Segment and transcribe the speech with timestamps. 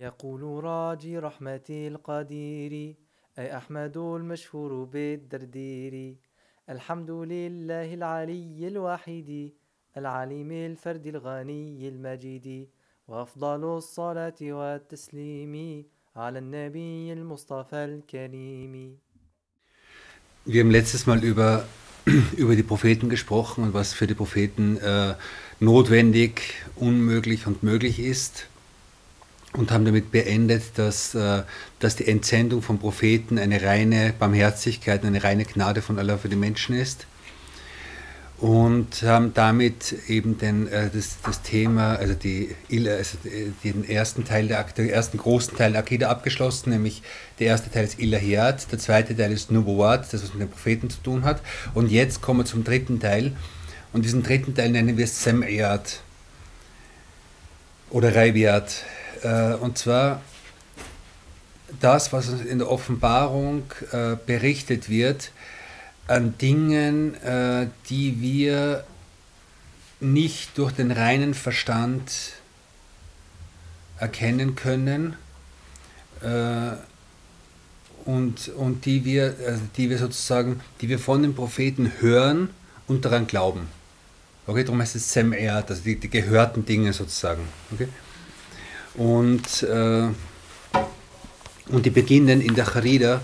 [0.00, 2.94] يقول راجي رحمة القدير
[3.38, 6.16] أي أحمد المشهور بالدردير.
[6.70, 9.54] الحمد لله العلي الوحيد
[9.96, 12.68] العليم الفرد الغني المجيد.
[13.08, 15.84] وأفضل الصلاة والتسليم
[16.16, 18.98] على النبي المصطفى الكريم.
[20.46, 21.66] Wir haben letztes Mal über,
[22.36, 25.14] über die Propheten gesprochen und was für die Propheten äh,
[25.60, 28.48] notwendig, unmöglich und möglich ist.
[29.54, 31.42] Und haben damit beendet, dass, äh,
[31.78, 36.36] dass die Entsendung von Propheten eine reine Barmherzigkeit, eine reine Gnade von Allah für die
[36.36, 37.06] Menschen ist
[38.38, 43.16] und haben damit eben den, äh, das, das Thema, also, die, also
[43.62, 47.02] den ersten Teil, der, den ersten großen Teil der Akida abgeschlossen, nämlich
[47.38, 50.90] der erste Teil ist Ilahiyat, der zweite Teil ist Nubuwat, das was mit den Propheten
[50.90, 51.40] zu tun hat.
[51.74, 53.36] Und jetzt kommen wir zum dritten Teil
[53.92, 56.00] und diesen dritten Teil nennen wir Sam'iyat
[57.90, 58.84] oder Raibiat.
[59.24, 60.20] Äh, und zwar
[61.80, 65.32] das, was uns in der Offenbarung äh, berichtet wird,
[66.06, 68.84] an Dingen, äh, die wir
[70.00, 72.34] nicht durch den reinen Verstand
[73.98, 75.16] erkennen können
[76.20, 76.72] äh,
[78.04, 82.50] und, und die, wir, also die wir sozusagen, die wir von den Propheten hören
[82.86, 83.68] und daran glauben.
[84.46, 87.48] Okay, darum heißt es Sem'ert, also die, die gehörten Dinge sozusagen.
[87.72, 87.88] Okay?
[88.94, 90.08] Und, äh,
[91.68, 93.20] und die beginnen in der Charida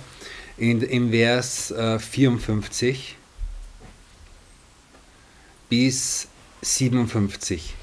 [0.57, 3.17] in, im Vers äh, 54
[5.69, 6.29] bis
[6.63, 7.75] 57.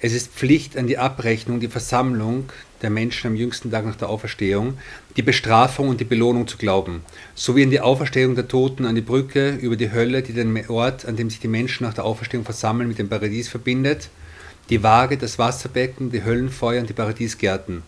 [0.00, 2.50] Es ist Pflicht an die Abrechnung, die Versammlung
[2.82, 4.76] der Menschen am jüngsten Tag nach der Auferstehung,
[5.16, 7.00] die Bestrafung und die Belohnung zu glauben,
[7.34, 11.06] sowie an die Auferstehung der Toten an die Brücke über die Hölle, die den Ort,
[11.06, 14.10] an dem sich die Menschen nach der Auferstehung versammeln, mit dem Paradies verbindet,
[14.70, 17.82] die Waage, das Wasserbecken, die Höllenfeuer und die Paradiesgärten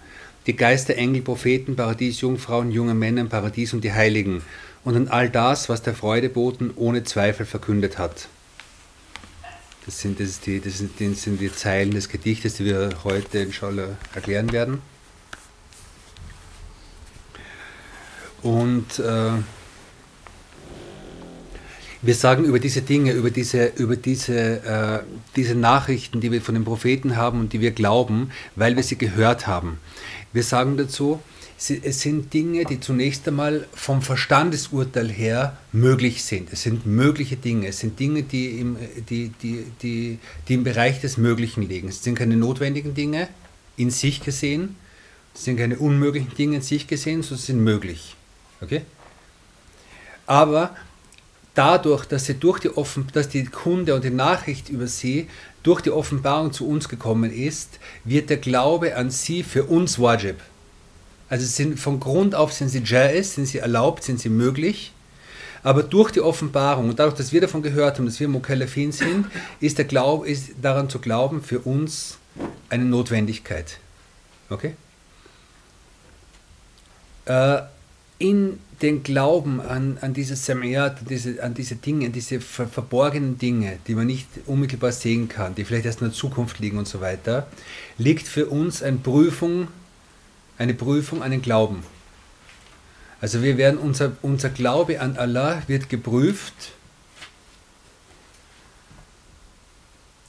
[0.47, 4.43] die Geister, Engel, Propheten, Paradies, Jungfrauen, junge Männer im Paradies und die Heiligen
[4.85, 8.29] und an all das, was der Freudeboten ohne Zweifel verkündet hat.
[9.85, 13.39] Das sind, das, die, das, sind, das sind die Zeilen des Gedichtes, die wir heute
[13.39, 14.81] inshallah erklären werden.
[18.43, 19.31] Und äh,
[22.07, 24.99] wir sagen über diese Dinge, über diese, über diese, äh,
[25.35, 28.97] diese Nachrichten, die wir von den Propheten haben und die wir glauben, weil wir sie
[28.97, 29.79] gehört haben.
[30.33, 31.21] Wir sagen dazu,
[31.59, 36.53] es sind Dinge, die zunächst einmal vom Verstandesurteil her möglich sind.
[36.53, 37.69] Es sind mögliche Dinge.
[37.69, 38.77] Es sind Dinge, die im,
[39.09, 40.19] die, die, die,
[40.49, 41.89] die im Bereich des Möglichen liegen.
[41.89, 43.29] Es sind keine notwendigen Dinge
[43.79, 44.77] in sich gesehen.
[45.35, 48.17] Es sind keine unmöglichen Dinge in sich gesehen, sondern sie sind möglich.
[48.61, 48.83] Okay?
[50.27, 50.77] Aber
[51.57, 55.29] dadurch, dass, sie durch die Offen dass die Kunde und die Nachricht über sie
[55.63, 60.37] durch die Offenbarung zu uns gekommen ist, wird der Glaube an sie für uns wajib.
[61.29, 64.93] Also sind, von Grund auf sind sie jais, sind sie erlaubt, sind sie möglich.
[65.65, 69.27] Aber durch die Offenbarung und dadurch, dass wir davon gehört haben, dass wir Mukallafin sind,
[69.59, 72.19] ist, der Glaube, ist daran zu glauben für uns
[72.69, 73.79] eine Notwendigkeit.
[74.49, 74.77] Okay?
[77.25, 77.63] Äh,
[78.19, 82.67] in den Glauben an, an dieses Samiyat, an diese, an diese Dinge, an diese ver
[82.67, 86.79] verborgenen Dinge, die man nicht unmittelbar sehen kann, die vielleicht erst in der Zukunft liegen
[86.79, 87.47] und so weiter,
[87.97, 89.69] liegt für uns eine Prüfung,
[90.59, 91.83] eine Prüfung an den Glauben.
[93.21, 96.73] Also wir werden unser, unser Glaube an Allah wird geprüft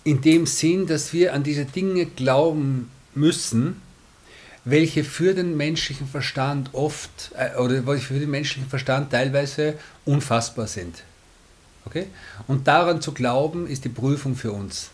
[0.05, 3.81] in dem Sinn, dass wir an diese Dinge glauben müssen,
[4.69, 10.67] welche für den menschlichen Verstand oft äh, oder welche für den menschlichen Verstand teilweise unfassbar
[10.67, 11.03] sind.
[11.85, 12.07] Okay?
[12.47, 14.89] Und daran zu glauben, ist die Prüfung für uns.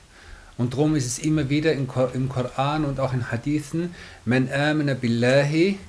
[0.59, 3.95] Und darum ist es immer wieder im, Koran und auch in Hadithen,
[4.25, 5.79] Man amana billahi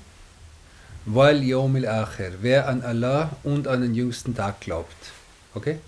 [1.04, 2.32] wal yawmil akhir.
[2.40, 4.96] Wer an Allah und an den jüngsten Tag glaubt.
[5.54, 5.78] Okay?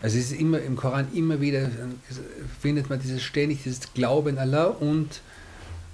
[0.00, 1.68] Also es ist immer im Koran immer wieder,
[2.62, 5.20] findet man dieses ständig, dieses Glauben an Allah und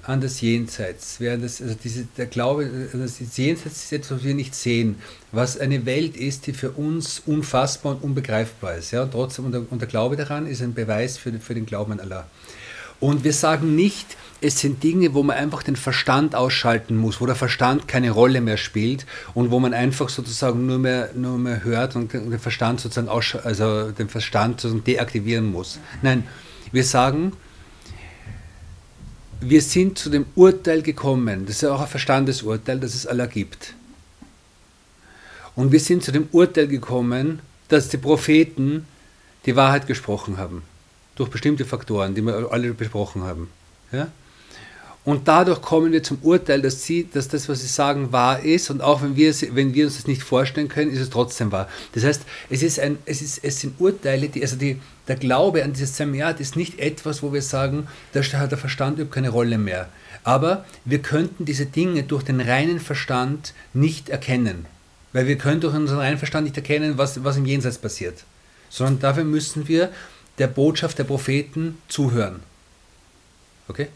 [0.07, 1.21] an das Jenseits.
[1.21, 4.97] Während das, also diese, der Glaube, das Jenseits ist etwas, was wir nicht sehen,
[5.33, 8.91] was eine Welt ist, die für uns unfassbar und unbegreifbar ist.
[8.91, 9.05] Ja?
[9.05, 11.93] Und trotzdem, und der, und der Glaube daran ist ein Beweis für, für den Glauben
[11.93, 12.27] an Allah.
[13.01, 17.27] Und wir sagen nicht, es sind Dinge, wo man einfach den Verstand ausschalten muss, wo
[17.27, 21.65] der Verstand keine Rolle mehr spielt und wo man einfach sozusagen nur mehr, nur mehr
[21.65, 25.81] hört und den Verstand sozusagen also den Verstand sozusagen deaktivieren muss.
[26.03, 26.25] Nein,
[26.73, 27.33] wir sagen,
[29.49, 33.27] wir sind zu dem Urteil gekommen, das ist ja auch ein Verstandesurteil, dass es Allah
[33.27, 33.75] gibt.
[35.55, 38.87] Und wir sind zu dem Urteil gekommen, dass die Propheten
[39.47, 40.63] die Wahrheit gesprochen haben.
[41.17, 43.49] Durch bestimmte Faktoren, die wir alle besprochen haben.
[43.93, 44.09] Ja?
[45.05, 48.71] Und dadurch kommen wir zum Urteil, dass, sie, dass das, was sie sagen, wahr ist.
[48.71, 51.69] Und auch wenn wir, wenn wir uns das nicht vorstellen können, ist es trotzdem wahr.
[51.93, 55.63] Das heißt, es, ist ein, es, ist, es sind Urteile, die, also die, der Glaube
[55.63, 59.29] an dieses Semiat ist nicht etwas, wo wir sagen, da hat der Verstand überhaupt keine
[59.29, 59.91] Rolle mehr.
[60.23, 64.65] Aber wir könnten diese Dinge durch den reinen Verstand nicht erkennen.
[65.13, 68.25] Weil wir können durch unseren reinen Verstand nicht erkennen, was, was im Jenseits passiert.
[68.71, 69.91] Sondern dafür müssen wir
[70.39, 72.41] der Botschaft der Propheten zuhören.
[73.69, 73.89] Okay?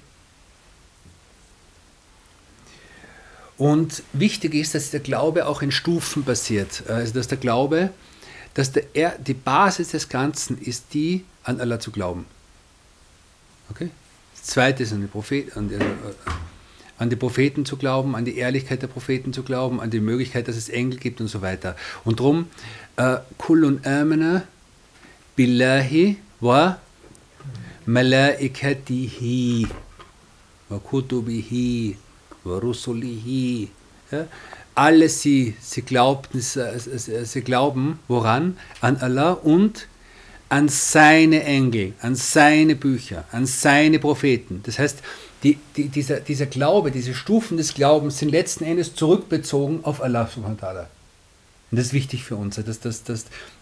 [3.58, 6.84] Und wichtig ist, dass der Glaube auch in Stufen basiert.
[6.88, 7.90] Also dass der Glaube,
[8.54, 12.24] dass der, die Basis des Ganzen ist die, an Allah zu glauben.
[13.70, 13.90] Okay?
[14.36, 15.80] Das zweite ist an die, Prophet, an, die, äh,
[16.98, 20.46] an die Propheten zu glauben, an die Ehrlichkeit der Propheten zu glauben, an die Möglichkeit,
[20.46, 21.76] dass es Engel gibt und so weiter.
[22.04, 22.48] Und darum,
[22.96, 24.44] äh, Kullun amana
[25.36, 26.78] billahi wa
[27.86, 29.66] malaikatihi
[30.68, 31.96] wa kutubihi
[32.56, 33.68] Rusulihi.
[34.10, 34.26] Ja?
[34.74, 38.56] Alle sie, sie, glaubten, sie glauben, woran?
[38.80, 39.88] An Allah und
[40.48, 44.60] an seine Engel, an seine Bücher, an seine Propheten.
[44.64, 45.00] Das heißt,
[45.42, 50.26] die, die, dieser, dieser Glaube, diese Stufen des Glaubens sind letzten Endes zurückbezogen auf Allah
[50.26, 50.86] subhanahu wa ta'ala.
[51.70, 53.04] Und das ist wichtig für uns, dass, dass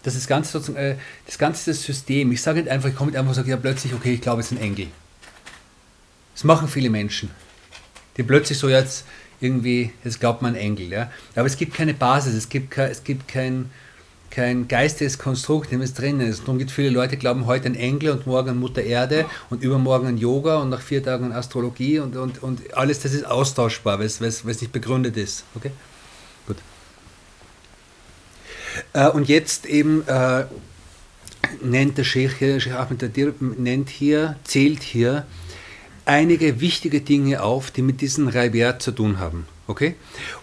[0.01, 0.95] das ganze sozusagen, äh,
[1.25, 3.93] das ganze System, ich sage nicht einfach, ich komme nicht einfach und sage, ja plötzlich,
[3.93, 4.87] okay, ich glaube, es ist ein Engel.
[6.33, 7.29] Das machen viele Menschen
[8.17, 9.05] die plötzlich so jetzt
[9.39, 10.91] irgendwie, jetzt glaubt man Engel.
[10.91, 11.11] Ja?
[11.35, 13.69] Aber es gibt keine Basis, es gibt, kein, es gibt kein,
[14.31, 16.41] kein geistiges Konstrukt, in dem es drin ist.
[16.41, 19.63] Darum gibt viele Leute, die glauben heute an Engel und morgen an Mutter Erde und
[19.63, 23.25] übermorgen an Yoga und nach vier Tagen an Astrologie und, und, und alles das ist
[23.25, 25.43] austauschbar, weil es nicht begründet ist.
[25.55, 25.71] Okay?
[26.47, 26.57] Gut.
[28.93, 30.45] Äh, und jetzt eben äh,
[31.61, 35.25] nennt der Sheikh, Sheikh Ahmed Tadir, nennt hier, zählt hier
[36.07, 39.45] einige wichtige Dinge auf, die mit diesem Reibiat zu tun haben.
[39.67, 39.95] Okay?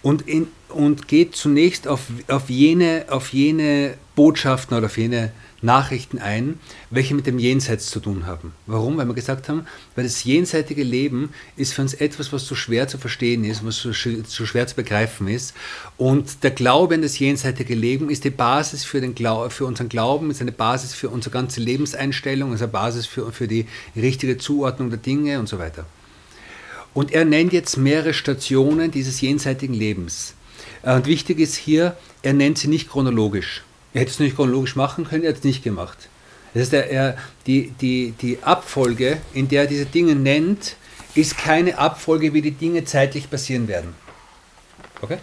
[0.03, 5.33] Und, in, und geht zunächst auf, auf, jene, auf jene Botschaften oder auf jene
[5.65, 8.53] Nachrichten ein, welche mit dem Jenseits zu tun haben.
[8.67, 8.99] Warum?
[8.99, 9.67] Weil wir gesagt haben,
[9.97, 13.79] weil das jenseitige Leben ist für uns etwas, was so schwer zu verstehen ist, was
[13.79, 15.55] so, so schwer zu begreifen ist.
[15.97, 19.89] Und der Glaube an das jenseitige Leben ist die Basis für, den Glau für unseren
[19.89, 23.67] Glauben, ist eine Basis für unsere ganze Lebenseinstellung, ist eine Basis für, für die
[23.97, 25.87] richtige Zuordnung der Dinge und so weiter.
[26.93, 30.35] Und er nennt jetzt mehrere Stationen dieses jenseitigen Lebens.
[30.83, 33.63] Und wichtig ist hier, er nennt sie nicht chronologisch.
[33.95, 36.09] Er hätte es nicht chronologisch machen können, er hat es nicht gemacht.
[36.53, 40.77] Das heißt, er, er, die, die, die Abfolge, in der er diese Dinge nennt,
[41.15, 43.95] ist keine Abfolge, wie die Dinge zeitlich passieren werden.
[45.01, 45.19] Okay?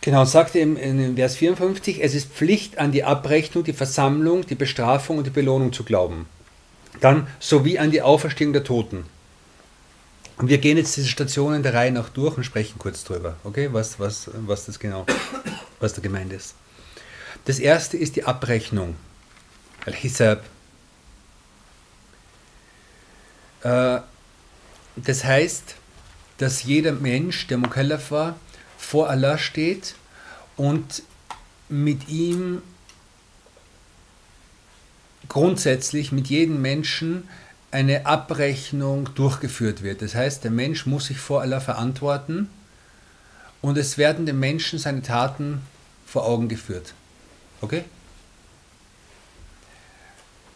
[0.00, 4.54] Genau, sagt er in Vers 54, es ist Pflicht an die Abrechnung, die Versammlung, die
[4.54, 6.26] Bestrafung und die Belohnung zu glauben.
[7.00, 9.04] Dann sowie an die Auferstehung der Toten.
[10.38, 13.68] Und wir gehen jetzt diese Stationen der Reihe nach durch und sprechen kurz drüber, okay,
[13.72, 15.04] was, was, was das genau,
[15.80, 16.54] was da gemeint ist.
[17.44, 18.94] Das erste ist die Abrechnung,
[19.84, 20.44] Al-Hisab.
[23.62, 24.00] Äh,
[24.94, 25.74] das heißt,
[26.38, 28.36] dass jeder Mensch, der Mukallaf war,
[28.76, 29.96] vor Allah steht
[30.56, 31.02] und
[31.68, 32.62] mit ihm
[35.28, 37.28] grundsätzlich mit jedem Menschen
[37.70, 40.02] eine Abrechnung durchgeführt wird.
[40.02, 42.48] Das heißt, der Mensch muss sich vor Allah verantworten
[43.60, 45.60] und es werden dem Menschen seine Taten
[46.06, 46.94] vor Augen geführt.
[47.60, 47.84] Okay?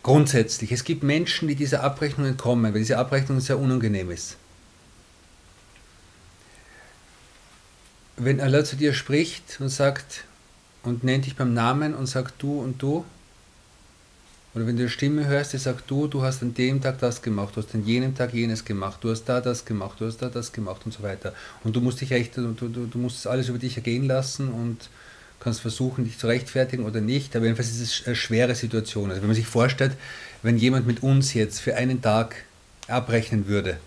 [0.02, 4.36] Grundsätzlich, es gibt Menschen, die dieser Abrechnung entkommen, weil diese Abrechnung sehr unangenehm ist.
[8.16, 10.24] Wenn Allah zu dir spricht und sagt
[10.82, 13.04] und nennt dich beim Namen und sagt du und du,
[14.54, 17.22] oder wenn du eine Stimme hörst, die sagt, du, du hast an dem Tag das
[17.22, 20.18] gemacht, du hast an jenem Tag jenes gemacht, du hast da das gemacht, du hast
[20.18, 21.32] da das gemacht und so weiter.
[21.64, 24.90] Und du musst dich recht, du, du, du musst alles über dich ergehen lassen und
[25.40, 27.34] kannst versuchen, dich zu rechtfertigen oder nicht.
[27.34, 29.10] Aber jedenfalls ist es eine schwere Situation.
[29.10, 29.92] Also wenn man sich vorstellt,
[30.42, 32.36] wenn jemand mit uns jetzt für einen Tag
[32.88, 33.78] abrechnen würde,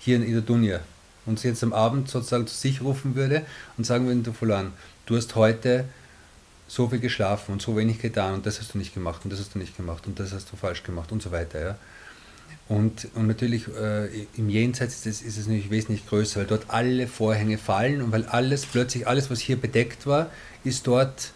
[0.00, 0.80] hier in der Dunja,
[1.26, 3.44] und jetzt am Abend sozusagen zu sich rufen würde
[3.76, 4.72] und sagen würde, du Fulan,
[5.06, 5.84] du hast heute
[6.70, 9.40] so viel geschlafen und so wenig getan und das hast du nicht gemacht und das
[9.40, 11.60] hast du nicht gemacht und das hast du falsch gemacht und so weiter.
[11.60, 11.78] Ja.
[12.68, 16.66] Und, und natürlich äh, im Jenseits ist es, ist es natürlich wesentlich größer, weil dort
[16.68, 20.30] alle Vorhänge fallen und weil alles, plötzlich alles, was hier bedeckt war,
[20.62, 21.32] ist dort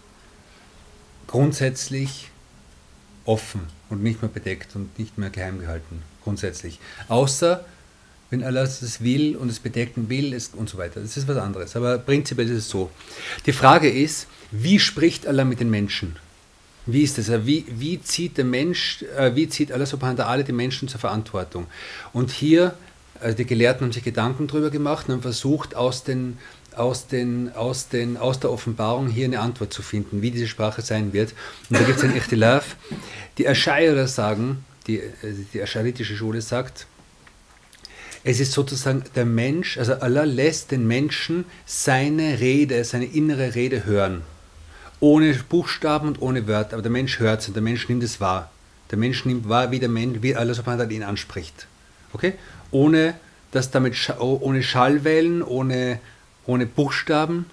[1.26, 2.30] grundsätzlich
[3.24, 6.78] offen und nicht mehr bedeckt und nicht mehr geheim gehalten, grundsätzlich.
[7.08, 7.64] Außer
[8.34, 11.00] wenn Allah es will und es bedecken will ist und so weiter.
[11.00, 11.76] Das ist was anderes.
[11.76, 12.90] Aber prinzipiell ist es so.
[13.46, 16.16] Die Frage ist, wie spricht Allah mit den Menschen?
[16.86, 17.30] Wie ist das?
[17.46, 21.00] Wie, wie zieht der Mensch, äh, wie zieht Allah subhanahu wa ta'ala die Menschen zur
[21.00, 21.66] Verantwortung?
[22.12, 22.74] Und hier,
[23.20, 26.36] also die Gelehrten haben sich Gedanken darüber gemacht und haben versucht, aus, den,
[26.76, 30.82] aus, den, aus, den, aus der Offenbarung hier eine Antwort zu finden, wie diese Sprache
[30.82, 31.32] sein wird.
[31.70, 32.76] Und da gibt es ein Ichtilaf.
[33.38, 35.00] Die Aschaira sagen, die,
[35.54, 36.86] die Ascharitische Schule sagt,
[38.24, 43.84] es ist sozusagen der Mensch, also Allah lässt den Menschen seine Rede, seine innere Rede
[43.84, 44.22] hören
[45.04, 48.20] ohne Buchstaben und ohne Wörter, aber der Mensch hört es und der Mensch nimmt es
[48.20, 48.50] wahr.
[48.90, 51.66] Der Mensch nimmt wahr, wie der Mensch, wie Allah subhanahu ihn anspricht.
[52.14, 52.34] Okay?
[52.70, 53.14] Ohne,
[53.50, 56.00] dass damit, ohne Schallwellen, ohne,
[56.46, 57.44] ohne Buchstaben,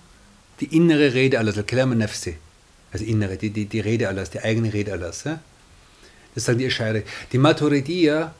[0.61, 2.37] die innere Rede Allahs, al nafsi,
[2.93, 5.25] also innere, die, die, die Rede Allahs, die eigene Rede Allahs.
[5.25, 5.39] Ja?
[6.35, 7.03] Das sagen die Escheire.
[7.33, 8.33] Die Maturidier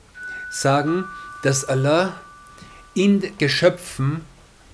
[0.52, 1.04] sagen,
[1.44, 2.20] dass Allah
[2.94, 4.26] in Geschöpfen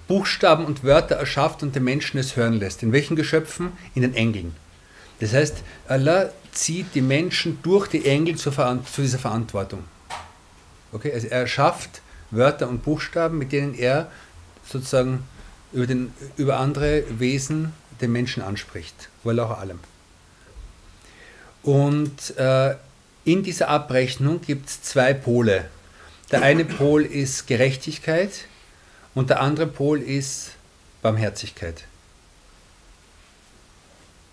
[0.07, 2.81] Buchstaben und Wörter erschafft und den Menschen es hören lässt.
[2.81, 3.73] In welchen Geschöpfen?
[3.93, 4.55] In den Engeln.
[5.19, 5.57] Das heißt,
[5.87, 9.83] Allah zieht die Menschen durch die Engel zu, zu dieser Verantwortung.
[10.91, 11.11] Okay?
[11.13, 14.09] Also er schafft Wörter und Buchstaben, mit denen er
[14.65, 15.23] sozusagen
[15.73, 19.09] über, den, über andere Wesen den Menschen anspricht.
[19.25, 19.79] Auch allem.
[21.63, 22.75] Und äh,
[23.25, 25.65] in dieser Abrechnung gibt es zwei Pole.
[26.31, 28.31] Der eine Pol ist Gerechtigkeit,
[29.17, 30.51] und der andere Pol ist
[31.01, 31.85] Barmherzigkeit.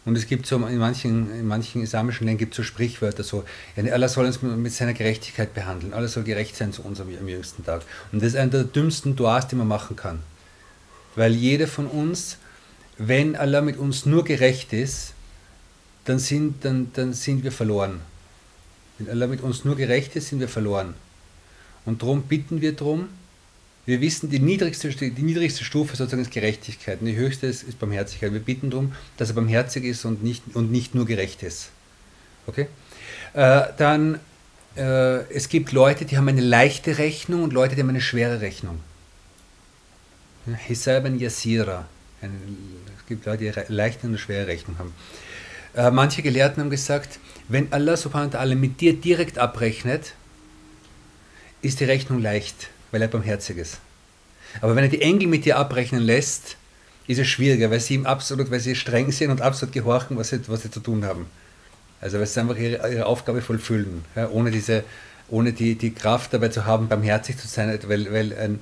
[0.04, 3.44] Und es gibt so in manchen, in manchen islamischen Ländern gibt so Sprichwörter so,
[3.76, 7.26] Allah soll uns mit seiner Gerechtigkeit behandeln, Allah soll gerecht sein zu uns am, am
[7.26, 7.80] jüngsten Tag.
[8.12, 10.18] Und das ist einer der dümmsten Duas, die man machen kann.
[11.16, 12.36] Weil jeder von uns,
[12.98, 15.14] wenn Allah mit uns nur gerecht ist,
[16.04, 18.00] dann sind, dann, dann sind wir verloren.
[18.98, 20.94] Wenn Allah mit uns nur gerecht ist, sind wir verloren.
[21.86, 23.08] Und darum bitten wir darum,
[23.86, 27.78] wir wissen, die niedrigste, die niedrigste Stufe sozusagen ist Gerechtigkeit und die höchste ist, ist
[27.78, 28.32] Barmherzigkeit.
[28.32, 31.68] Wir bitten darum, dass er barmherzig ist und nicht, und nicht nur gerecht ist.
[32.46, 32.68] Okay?
[33.34, 34.20] Äh, dann,
[34.76, 38.40] äh, es gibt Leute, die haben eine leichte Rechnung und Leute, die haben eine schwere
[38.40, 38.80] Rechnung.
[40.66, 41.86] Hisaban Yasira.
[42.22, 44.94] Es gibt Leute, die eine leichte und eine schwere Rechnung haben.
[45.74, 50.14] Äh, manche Gelehrten haben gesagt, wenn Allah subhanahu wa ta'ala mit dir direkt abrechnet,
[51.64, 53.78] ist die Rechnung leicht weil er barmherzig ist.
[54.61, 56.56] Aber wenn er die Engel mit dir abrechnen lässt,
[57.09, 60.28] ist es schwieriger, weil sie ihm absolut, weil sie streng sind und absolut gehorchen, was
[60.28, 61.26] sie, was sie zu tun haben.
[62.00, 64.85] Also weil sie einfach ihre, ihre Aufgabe vollfüllen, ja, ohne, diese,
[65.28, 68.61] ohne die, die Kraft dabei zu haben, barmherzig zu sein, weil, weil ein,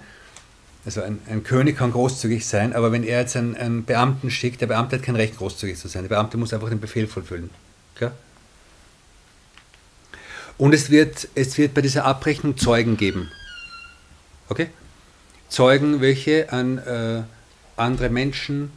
[0.87, 4.63] also ein, ein König kann großzügig sein, aber wenn er jetzt einen, einen, Beamten schickt,
[4.63, 6.05] der Beamte hat kein Recht, großzügig zu sein.
[6.05, 7.51] Der Beamte muss einfach den Befehl vollfüllen.
[7.97, 8.13] Klar?
[10.62, 13.33] Und es wird, es wird bei dieser Abrechnung Zeugen geben.
[14.49, 14.69] Okay?
[15.49, 17.23] Zeugen, welche an äh,
[17.75, 18.71] andere Menschen,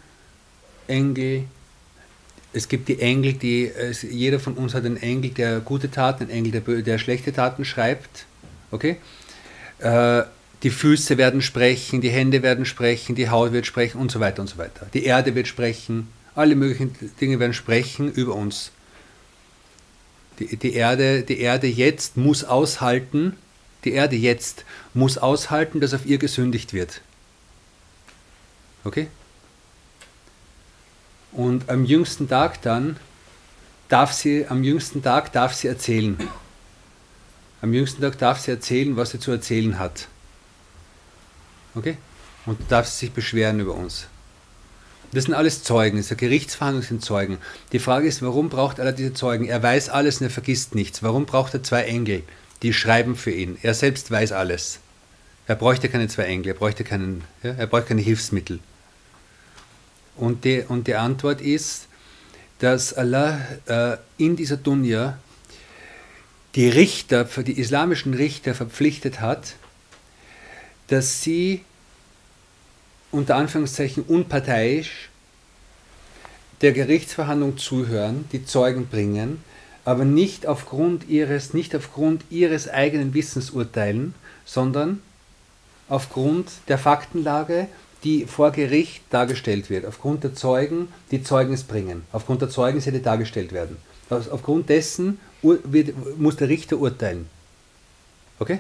[0.87, 1.43] Engel,
[2.53, 6.23] es gibt die Engel, die, äh, jeder von uns hat einen Engel, der gute Taten,
[6.23, 8.25] einen Engel, der, der schlechte Taten schreibt.
[8.71, 8.97] Okay?
[9.77, 10.23] Äh,
[10.63, 14.41] die Füße werden sprechen, die Hände werden sprechen, die Haut wird sprechen und so weiter
[14.41, 14.87] und so weiter.
[14.95, 18.71] Die Erde wird sprechen, alle möglichen Dinge werden sprechen über uns.
[20.39, 23.37] Die, die, Erde, die Erde jetzt muss aushalten,
[23.83, 27.01] die Erde jetzt muss aushalten, dass auf ihr gesündigt wird.
[28.83, 29.07] Okay?
[31.31, 32.97] Und am jüngsten Tag dann
[33.89, 36.17] darf sie, am jüngsten Tag darf sie erzählen.
[37.61, 40.07] Am jüngsten Tag darf sie erzählen, was sie zu erzählen hat.
[41.75, 41.97] Okay?
[42.45, 44.07] Und darf sie sich beschweren über uns.
[45.11, 47.37] Das sind alles Zeugen, das ist Gerichtsverhandlung sind Zeugen.
[47.71, 49.45] Die Frage ist, warum braucht er diese Zeugen?
[49.45, 51.03] Er weiß alles und er vergisst nichts.
[51.03, 52.23] Warum braucht er zwei Engel?
[52.61, 53.57] die schreiben für ihn.
[53.61, 54.79] Er selbst weiß alles.
[55.47, 58.59] Er bräuchte keine zwei Engel, er bräuchte, keinen, ja, er bräuchte keine Hilfsmittel.
[60.15, 61.87] Und die, und die Antwort ist,
[62.59, 65.19] dass Allah äh, in dieser Dunya
[66.55, 69.55] die Richter, die islamischen Richter verpflichtet hat,
[70.87, 71.63] dass sie
[73.15, 75.09] unter Anführungszeichen unparteiisch
[76.61, 79.43] der Gerichtsverhandlung zuhören, die Zeugen bringen,
[79.85, 85.01] aber nicht aufgrund ihres, nicht aufgrund ihres eigenen Wissens urteilen, sondern
[85.87, 87.67] aufgrund der Faktenlage,
[88.03, 93.01] die vor Gericht dargestellt wird, aufgrund der Zeugen, die Zeugnis bringen, aufgrund der Zeugnisse, die
[93.01, 93.77] dargestellt werden.
[94.09, 97.27] Aufgrund dessen wird, muss der Richter urteilen.
[98.39, 98.59] Okay?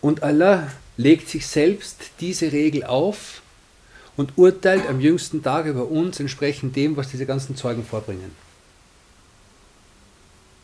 [0.00, 3.42] Und Allah legt sich selbst diese Regel auf
[4.16, 8.34] und urteilt am jüngsten Tag über uns entsprechend dem, was diese ganzen Zeugen vorbringen.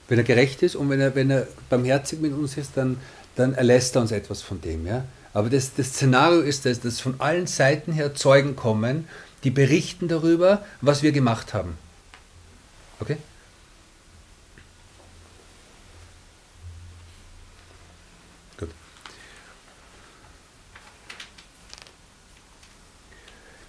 [0.08, 2.98] Wenn er gerecht ist und wenn er, wenn er barmherzig mit uns ist, dann,
[3.36, 4.86] dann erlässt er uns etwas von dem.
[4.86, 5.04] Ja?
[5.34, 9.06] Aber das, das Szenario ist, das, dass von allen Seiten her Zeugen kommen,
[9.44, 11.76] die berichten darüber, was wir gemacht haben.
[13.00, 13.16] Okay?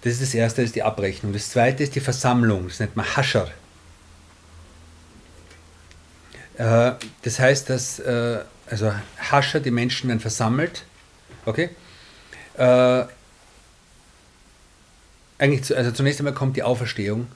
[0.04, 1.32] Das ist das erste, das ist die Abrechnung.
[1.32, 3.50] Das zweite ist die Versammlung, das nennt man Hascher.
[6.58, 6.92] Äh,
[7.22, 10.84] das heißt, dass äh, also Hascher, die Menschen werden versammelt.
[11.46, 11.70] Okay?
[12.58, 13.04] Äh,
[15.38, 17.26] eigentlich, also zunächst einmal kommt die Auferstehung.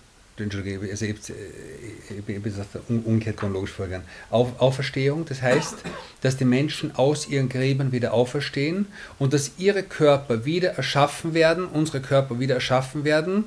[0.44, 4.06] Entschuldige, also ich, ich, ich umgekehrt chronologisch vorgegangen.
[4.30, 5.76] Auf, Auferstehung, das heißt,
[6.20, 8.86] dass die Menschen aus ihren Gräbern wieder auferstehen
[9.18, 13.44] und dass ihre Körper wieder erschaffen werden, unsere Körper wieder erschaffen werden,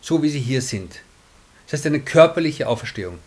[0.00, 1.00] so wie sie hier sind.
[1.66, 3.18] Das heißt eine körperliche Auferstehung.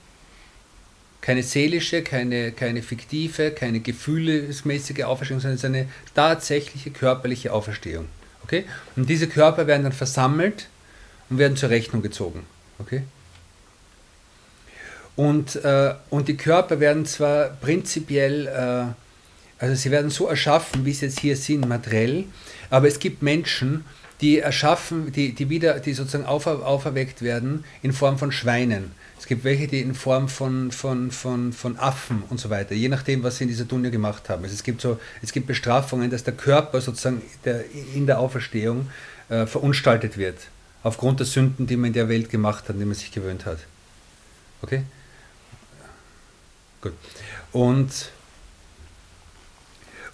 [1.22, 8.08] Keine seelische, keine, keine fiktive, keine gefühlsmäßige Auferstehung, sondern es ist eine tatsächliche körperliche Auferstehung.
[8.44, 8.64] Okay?
[8.96, 10.70] Und diese Körper werden dann versammelt
[11.30, 12.46] und werden zur Rechnung gezogen.
[12.80, 13.04] Okay?
[15.16, 20.94] Und, äh, und die Körper werden zwar prinzipiell, äh, also sie werden so erschaffen, wie
[20.94, 22.24] sie jetzt hier sind, materiell,
[22.70, 23.84] aber es gibt Menschen,
[24.22, 28.92] die erschaffen, die, die wieder, die sozusagen aufer, auferweckt werden in Form von Schweinen.
[29.20, 32.88] Es gibt welche, die in Form von, von, von, von Affen und so weiter, je
[32.88, 34.44] nachdem, was sie in dieser Dunja gemacht haben.
[34.44, 38.90] Also es gibt so, es gibt Bestrafungen, dass der Körper sozusagen der, in der Auferstehung
[39.28, 40.38] äh, verunstaltet wird,
[40.84, 43.46] aufgrund der Sünden, die man in der Welt gemacht hat, an die man sich gewöhnt
[43.46, 43.60] hat.
[44.62, 44.84] Okay?
[46.82, 46.94] Gut.
[47.52, 48.12] Und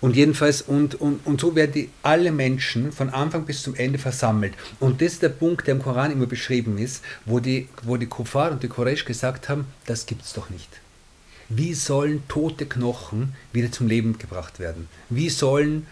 [0.01, 3.97] und jedenfalls, und, und, und so werden die, alle Menschen von Anfang bis zum Ende
[3.97, 4.53] versammelt.
[4.79, 8.05] Und das ist der Punkt, der im Koran immer beschrieben ist, wo die, wo die
[8.05, 10.69] Kuffar und die Quraysh gesagt haben, das gibt es doch nicht.
[11.49, 14.89] Wie sollen tote Knochen wieder zum Leben gebracht werden?
[15.09, 15.87] Wie sollen,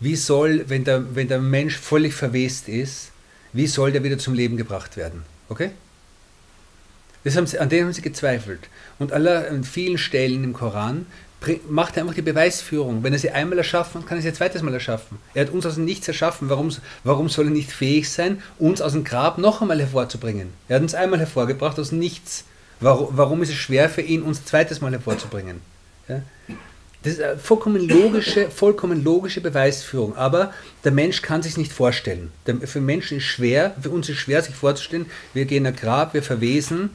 [0.00, 3.10] wie soll, wenn der, wenn der Mensch völlig verwest ist,
[3.58, 5.24] wie soll der wieder zum Leben gebracht werden?
[5.48, 5.70] Okay?
[7.24, 8.60] Das haben sie, an denen haben sie gezweifelt.
[9.00, 11.06] Und aller, an vielen Stellen im Koran
[11.68, 13.02] macht er einfach die Beweisführung.
[13.02, 15.18] Wenn er sie einmal erschaffen kann er sie ein zweites Mal erschaffen.
[15.34, 16.48] Er hat uns aus dem Nichts erschaffen.
[16.48, 16.70] Warum,
[17.02, 20.52] warum soll er nicht fähig sein, uns aus dem Grab noch einmal hervorzubringen?
[20.68, 22.44] Er hat uns einmal hervorgebracht aus dem Nichts.
[22.78, 25.62] Warum, warum ist es schwer für ihn, uns ein zweites Mal hervorzubringen?
[26.06, 26.22] Ja?
[27.02, 30.16] Das ist eine vollkommen logische, vollkommen logische Beweisführung.
[30.16, 30.52] Aber
[30.84, 32.32] der Mensch kann sich nicht vorstellen.
[32.64, 36.14] für Menschen ist schwer, für uns ist schwer, sich vorzustellen, wir gehen in ein Grab,
[36.14, 36.90] wir verwesen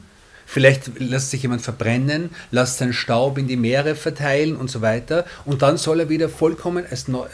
[0.46, 5.24] Vielleicht lässt sich jemand verbrennen, lässt seinen Staub in die Meere verteilen und so weiter.
[5.44, 7.26] Und dann soll er wieder vollkommen als neu,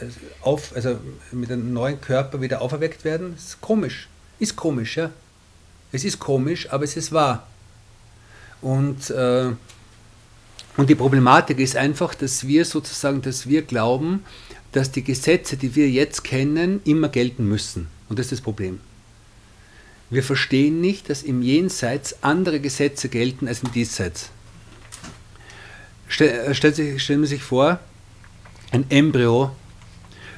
[0.43, 0.99] auf, also
[1.33, 3.33] mit einem neuen Körper wieder auferweckt werden.
[3.35, 4.09] Das ist komisch.
[4.39, 5.11] Ist komisch, ja.
[5.93, 7.47] Es ist komisch, aber es ist wahr.
[8.63, 9.51] Und, äh,
[10.77, 14.25] und die Problematik ist einfach, dass wir sozusagen, dass wir glauben,
[14.73, 17.89] dass die Gesetze, die wir jetzt kennen, immer gelten müssen.
[18.09, 18.81] Und das ist das Problem.
[20.11, 24.31] Wir verstehen nicht, dass im Jenseits andere Gesetze gelten als im Diesseits.
[26.19, 27.79] Äh, stellen Sie sich vor,
[28.73, 29.53] ein Embryo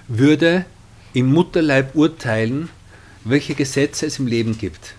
[0.08, 0.66] würde
[1.14, 2.68] im Mutterleib urteilen,
[3.24, 4.94] welche Gesetze es im Leben gibt.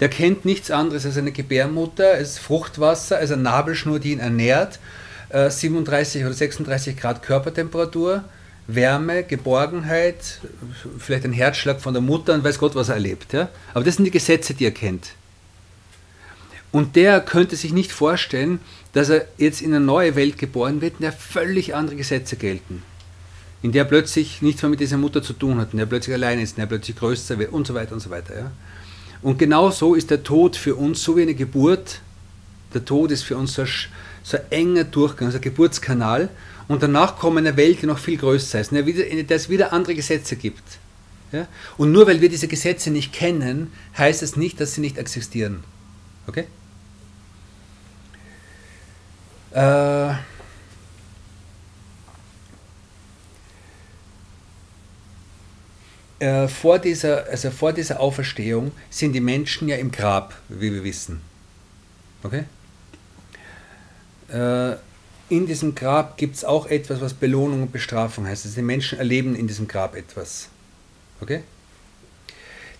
[0.00, 4.78] Der kennt nichts anderes als eine Gebärmutter, als Fruchtwasser, als eine Nabelschnur, die ihn ernährt,
[5.32, 8.24] 37 äh, oder 36 Grad Körpertemperatur,
[8.66, 10.40] Wärme, Geborgenheit,
[10.98, 13.32] vielleicht ein Herzschlag von der Mutter und weiß Gott, was er erlebt.
[13.32, 13.48] Ja?
[13.74, 15.10] Aber das sind die Gesetze, die er kennt.
[16.72, 18.60] Und der könnte sich nicht vorstellen,
[18.92, 22.82] dass er jetzt in eine neue Welt geboren wird, in der völlig andere Gesetze gelten.
[23.62, 26.40] In der plötzlich nichts mehr mit dieser Mutter zu tun hat, in der plötzlich allein
[26.40, 28.34] ist, in der plötzlich größer wird und so weiter und so weiter.
[28.34, 28.50] Ja?
[29.22, 32.00] Und genau so ist der Tod für uns so wie eine Geburt.
[32.72, 33.68] Der Tod ist für uns so ein,
[34.22, 36.28] so ein enger Durchgang, also ein Geburtskanal.
[36.68, 39.94] Und danach kommt eine Welt, die noch viel größer ist, in der es wieder andere
[39.94, 40.62] Gesetze gibt.
[41.32, 41.46] Ja?
[41.76, 45.64] Und nur weil wir diese Gesetze nicht kennen, heißt es nicht, dass sie nicht existieren.
[46.26, 46.46] Okay?
[49.52, 50.14] Äh,
[56.20, 60.84] äh, vor, dieser, also vor dieser Auferstehung sind die Menschen ja im Grab, wie wir
[60.84, 61.20] wissen.
[62.22, 62.44] Okay?
[64.32, 64.76] Äh,
[65.28, 68.44] in diesem Grab gibt es auch etwas, was Belohnung und Bestrafung heißt.
[68.44, 70.48] Also die Menschen erleben in diesem Grab etwas.
[71.20, 71.42] Okay?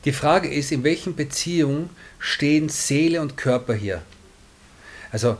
[0.05, 4.03] Die Frage ist, in welchen Beziehungen stehen Seele und Körper hier?
[5.13, 5.37] Also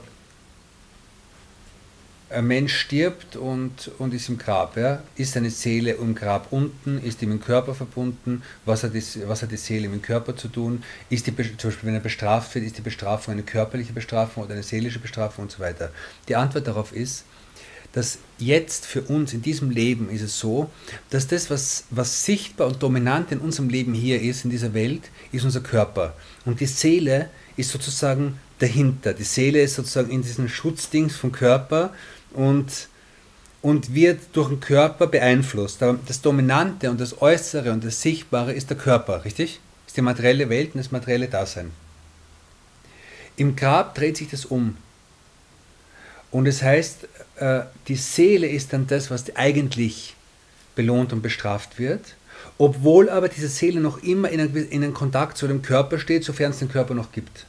[2.31, 4.77] ein Mensch stirbt und, und ist im Grab.
[4.77, 5.03] Ja?
[5.17, 7.03] Ist seine Seele im Grab unten?
[7.03, 8.43] Ist ihm im Körper verbunden?
[8.65, 10.83] Was hat, die, was hat die Seele mit dem Körper zu tun?
[11.09, 14.55] Ist die, zum Beispiel, wenn er bestraft wird, ist die Bestrafung eine körperliche Bestrafung oder
[14.55, 15.91] eine seelische Bestrafung und so weiter?
[16.29, 17.25] Die Antwort darauf ist,
[17.93, 20.71] dass jetzt für uns in diesem Leben ist es so,
[21.11, 25.11] dass das, was, was sichtbar und dominant in unserem Leben hier ist, in dieser Welt,
[25.33, 26.15] ist unser Körper.
[26.45, 29.13] Und die Seele ist sozusagen dahinter.
[29.15, 31.93] Die Seele ist sozusagen in diesem Schutzdings vom Körper
[32.33, 32.89] und,
[33.63, 35.83] und wird durch den Körper beeinflusst.
[35.83, 39.61] Das Dominante und das Äußere und das Sichtbare ist der Körper, richtig?
[39.87, 41.71] Ist die materielle Welt und das materielle Dasein.
[43.37, 44.77] Im Grab dreht sich das um.
[46.31, 50.15] Und es das heißt, äh, die Seele ist dann das, was eigentlich
[50.75, 52.15] belohnt und bestraft wird,
[52.59, 56.59] obwohl aber diese Seele noch immer in einem Kontakt zu dem Körper steht, sofern es
[56.59, 57.47] den Körper noch gibt.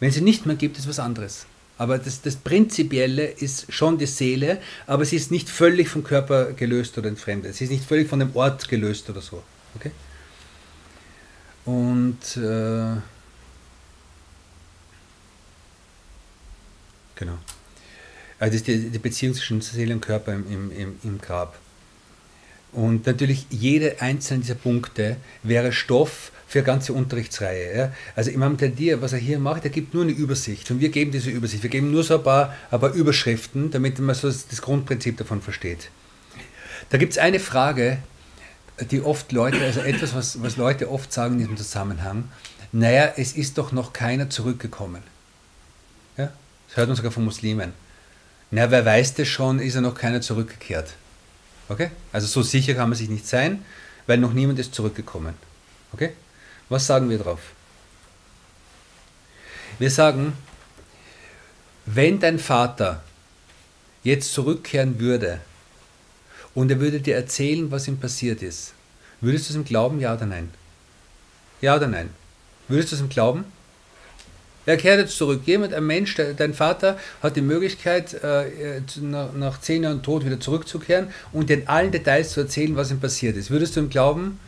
[0.00, 1.46] Wenn sie nicht mehr gibt, ist was anderes.
[1.82, 6.52] Aber das, das Prinzipielle ist schon die Seele, aber sie ist nicht völlig vom Körper
[6.52, 7.56] gelöst oder entfremdet.
[7.56, 9.42] Sie ist nicht völlig von dem Ort gelöst oder so.
[9.74, 9.90] Okay?
[11.64, 13.00] Und äh,
[17.16, 17.38] genau.
[18.38, 21.58] Also die, die Beziehung zwischen Seele und Körper im, im, im Grab.
[22.72, 27.76] Und natürlich jede einzelne dieser Punkte wäre Stoff für eine ganze Unterrichtsreihe.
[27.76, 27.92] Ja.
[28.16, 31.10] Also Imam Tadir, was er hier macht, er gibt nur eine Übersicht und wir geben
[31.10, 31.62] diese Übersicht.
[31.62, 35.42] Wir geben nur so ein paar, ein paar Überschriften, damit man so das Grundprinzip davon
[35.42, 35.90] versteht.
[36.90, 37.98] Da gibt es eine Frage,
[38.90, 42.24] die oft Leute, also etwas, was, was Leute oft sagen in diesem Zusammenhang,
[42.72, 45.02] naja, es ist doch noch keiner zurückgekommen.
[46.16, 46.32] Ja?
[46.68, 47.72] Das hört man sogar von Muslimen.
[48.50, 50.94] Na, wer weiß das schon, ist ja noch keiner zurückgekehrt.
[51.72, 51.90] Okay?
[52.12, 53.64] Also so sicher kann man sich nicht sein,
[54.06, 55.34] weil noch niemand ist zurückgekommen.
[55.92, 56.12] Okay?
[56.68, 57.40] Was sagen wir drauf?
[59.78, 60.34] Wir sagen,
[61.86, 63.02] wenn dein Vater
[64.04, 65.40] jetzt zurückkehren würde
[66.54, 68.74] und er würde dir erzählen, was ihm passiert ist,
[69.22, 70.52] würdest du es ihm glauben, ja oder nein?
[71.62, 72.10] Ja oder nein?
[72.68, 73.44] Würdest du es ihm glauben?
[74.64, 75.42] Er kehrt jetzt zurück.
[75.44, 81.08] Jemand, ein Mensch, dein Vater hat die Möglichkeit, äh, nach, zehn Jahren Tod wieder zurückzukehren
[81.32, 83.50] und dir in allen Details zu erzählen, was ihm passiert ist.
[83.50, 84.38] Würdest du ihm glauben,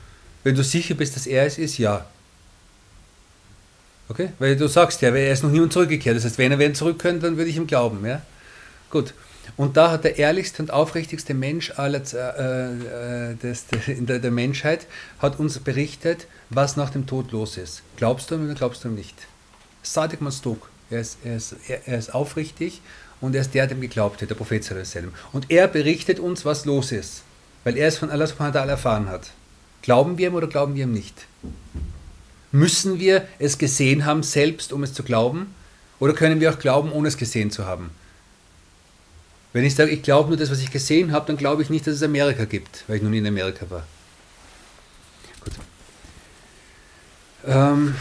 [0.44, 1.78] wenn du sicher bist, dass er es ist?
[1.78, 2.06] Ja.
[4.08, 4.28] Okay?
[4.38, 6.16] Weil du sagst ja, er ist noch niemand zurückgekehrt.
[6.16, 8.04] Das heißt, wenn er wieder zurückkommt, dann würde ich ihm glauben.
[8.06, 8.22] Ja?
[8.90, 9.14] Gut.
[9.56, 14.86] Und da hat der ehrlichste und aufrichtigste Mensch aller, äh, äh, des, der, der Menschheit
[15.18, 17.82] hat uns berichtet, was nach dem Tod los ist.
[17.96, 19.14] Glaubst du ihm oder glaubst du ihm nicht?
[19.84, 20.68] Sadiq Mastuk.
[20.90, 21.54] Er ist, er, ist,
[21.86, 22.80] er ist aufrichtig
[23.20, 24.70] und er ist der, dem geglaubt hat, der Prophet
[25.32, 27.22] Und er berichtet uns, was los ist,
[27.64, 29.30] weil er es von Allah subhanahu wa ta'ala erfahren hat.
[29.82, 31.26] Glauben wir ihm oder glauben wir ihm nicht?
[32.52, 35.54] Müssen wir es gesehen haben selbst, um es zu glauben?
[36.00, 37.90] Oder können wir auch glauben, ohne es gesehen zu haben?
[39.52, 41.86] Wenn ich sage, ich glaube nur das, was ich gesehen habe, dann glaube ich nicht,
[41.86, 43.86] dass es Amerika gibt, weil ich noch nie in Amerika war.
[45.40, 45.52] Gut.
[47.46, 47.94] Ähm,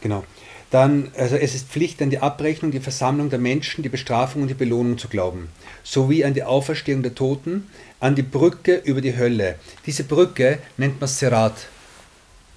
[0.00, 0.24] genau.
[0.70, 4.48] Dann, also es ist Pflicht, an die Abrechnung, die Versammlung der Menschen, die Bestrafung und
[4.48, 5.48] die Belohnung zu glauben,
[5.82, 9.56] sowie an die Auferstehung der Toten, an die Brücke über die Hölle.
[9.84, 11.66] Diese Brücke nennt man Serat.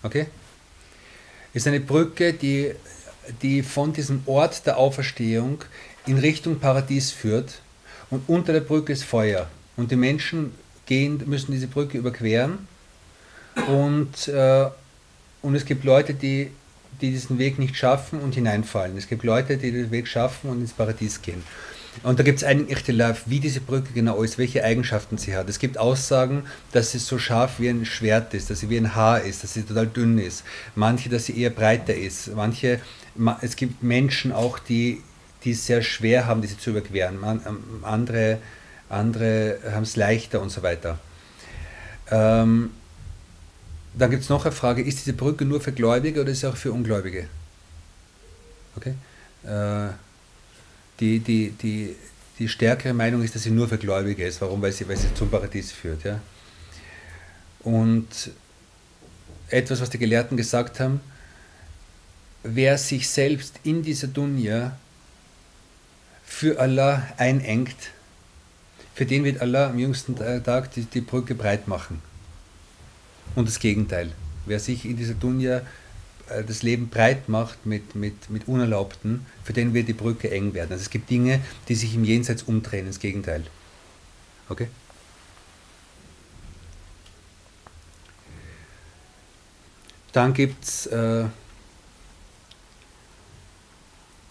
[0.04, 0.28] Okay?
[1.54, 2.74] Ist eine Brücke, die,
[3.42, 5.64] die von diesem Ort der Auferstehung
[6.06, 7.62] in Richtung Paradies führt
[8.12, 9.48] und unter der Brücke ist Feuer.
[9.76, 10.54] Und die Menschen
[10.86, 12.68] gehen, müssen diese Brücke überqueren
[13.68, 14.68] und, äh,
[15.42, 16.52] und es gibt Leute, die,
[17.02, 18.98] die diesen Weg nicht schaffen und hineinfallen.
[18.98, 21.44] Es gibt Leute, die den Weg schaffen und ins Paradies gehen.
[22.02, 25.48] Und da gibt es einen Ichtilaf, wie diese Brücke genau ist, welche Eigenschaften sie hat.
[25.48, 28.96] Es gibt Aussagen, dass sie so scharf wie ein Schwert ist, dass sie wie ein
[28.96, 30.44] Haar ist, dass sie total dünn ist.
[30.76, 32.36] Manche, dass sie eher breiter ist.
[32.36, 32.80] Manche,
[33.42, 35.02] es gibt Menschen auch, die,
[35.44, 37.20] die es sehr schwer haben, diese zu überqueren.
[37.24, 38.40] Ähm, andere,
[38.90, 40.98] andere haben es leichter und so weiter.
[42.10, 42.72] Ähm,
[43.96, 46.50] dann gibt es noch eine Frage, ist diese Brücke nur für Gläubige oder ist sie
[46.50, 47.28] auch für Ungläubige?
[48.76, 48.96] Okay.
[49.44, 49.94] Äh,
[51.00, 51.96] die, die, die,
[52.40, 54.42] die stärkere Meinung ist, dass sie nur für Gläubige ist.
[54.42, 54.62] Warum?
[54.62, 56.04] Weil sie, weil sie zum Paradies führt.
[56.04, 56.20] Ja?
[57.60, 58.32] Und
[59.50, 61.02] etwas, was die Gelehrten gesagt haben,
[62.44, 64.78] wer sich selbst in dieser Dunya
[66.26, 67.76] für Allah einengt,
[68.96, 72.02] für den wird Allah am jüngsten Tag die, die Brücke breit machen.
[73.36, 74.12] Und das Gegenteil.
[74.46, 75.62] Wer sich in dieser Dunya
[76.30, 80.54] äh, das Leben breit macht mit, mit, mit Unerlaubten, für den wird die Brücke eng
[80.54, 80.72] werden.
[80.72, 83.44] Also es gibt Dinge, die sich im Jenseits umdrehen, ins Gegenteil.
[84.50, 84.68] Okay?
[90.14, 91.26] Dann gibt es, äh,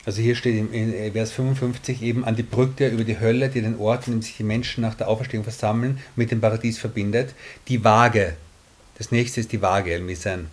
[0.05, 3.79] also hier steht in Vers 55 eben an die Brücke über die Hölle, die den
[3.79, 7.35] Ort, an dem sich die Menschen nach der Auferstehung versammeln, mit dem Paradies verbindet,
[7.69, 8.37] die Waage.
[9.03, 10.47] Das nächste ist die Waage, El-Misan.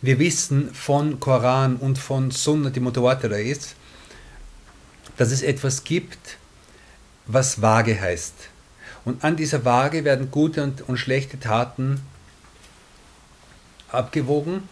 [0.00, 3.74] Wir wissen von Koran und von Sunna, die Mutawatir ist,
[5.18, 6.38] dass es etwas gibt,
[7.26, 8.32] was Waage heißt.
[9.04, 12.00] Und an dieser Waage werden gute und, und schlechte Taten
[13.92, 14.66] abgewogen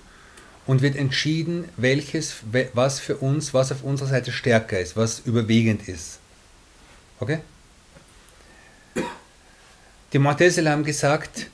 [0.67, 2.37] und wird entschieden, welches,
[2.73, 6.19] was für uns, was auf unserer Seite stärker ist, was überwiegend ist.
[7.21, 7.41] Okay?
[10.15, 11.51] Die Mu'tazila haben gesagt,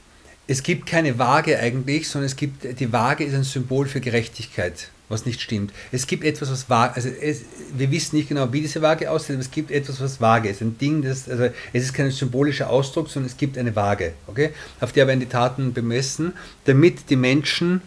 [0.47, 4.89] es gibt keine Waage eigentlich, sondern es gibt, die Waage ist ein Symbol für Gerechtigkeit,
[5.07, 5.71] was nicht stimmt.
[5.91, 7.43] Es gibt etwas, was Waage, also es,
[7.75, 10.61] wir wissen nicht genau, wie diese Waage aussieht, aber es gibt etwas, was Waage ist.
[10.61, 14.49] Ein Ding, das, also es ist kein symbolischer Ausdruck, sondern es gibt eine Waage, okay?
[14.81, 16.33] Auf der werden die Taten bemessen,
[16.65, 17.81] damit die Menschen,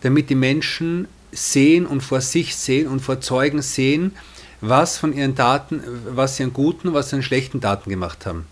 [0.00, 4.12] damit die Menschen sehen und vor sich sehen und vor Zeugen sehen,
[4.60, 8.46] was von ihren Taten, was sie an guten, was sie an schlechten Taten gemacht haben.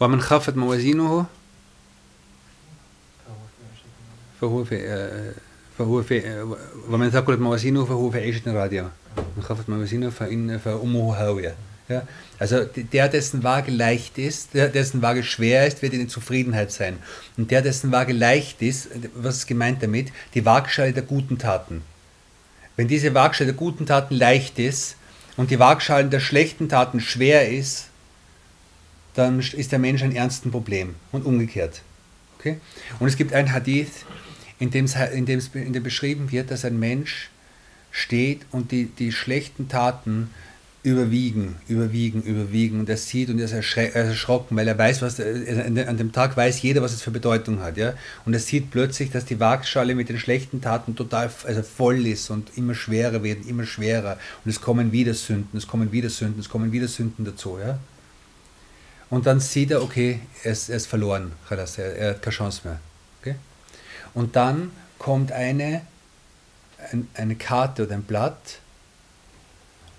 [0.00, 1.26] ومن خافت موازينه
[4.40, 5.32] فهو في
[5.78, 6.42] فهو في
[6.88, 8.90] ومن ثقلت موازينه فهو في عيشة راضية
[9.36, 11.54] من خافت موازينه فإن فأمه هاوية
[11.88, 12.02] ja?
[12.38, 16.98] Also der, dessen Waage leicht ist, der, dessen Waage schwer ist, wird in Zufriedenheit sein.
[17.36, 20.12] Und der, dessen Waage leicht ist, was ist gemeint damit?
[20.34, 21.82] Die Waagschale der guten Taten.
[22.76, 24.96] Wenn diese Waagschale der guten Taten leicht ist
[25.36, 27.86] und die Waagschale der schlechten Taten schwer ist,
[29.14, 31.80] dann ist der Mensch ein ernstes Problem und umgekehrt.
[32.38, 32.58] Okay?
[33.00, 34.04] Und es gibt ein Hadith,
[34.61, 37.31] in dem, in, dem, in dem beschrieben wird, dass ein Mensch
[37.89, 40.29] steht und die, die schlechten Taten
[40.83, 45.97] überwiegen, überwiegen, überwiegen und er sieht und er ist erschrocken, weil er weiß, was an
[45.97, 47.93] dem Tag weiß jeder, was es für Bedeutung hat, ja.
[48.25, 52.29] Und er sieht plötzlich, dass die Waagschale mit den schlechten Taten total also voll ist
[52.29, 56.39] und immer schwerer wird, immer schwerer und es kommen wieder Sünden, es kommen wieder Sünden,
[56.39, 57.79] es kommen wieder Sünden dazu, ja.
[59.09, 62.61] Und dann sieht er, okay, er ist, er ist verloren, er, er hat keine Chance
[62.63, 62.79] mehr.
[63.21, 63.35] Okay?
[64.13, 65.81] Und dann kommt eine,
[66.91, 68.59] ein, eine Karte oder ein Blatt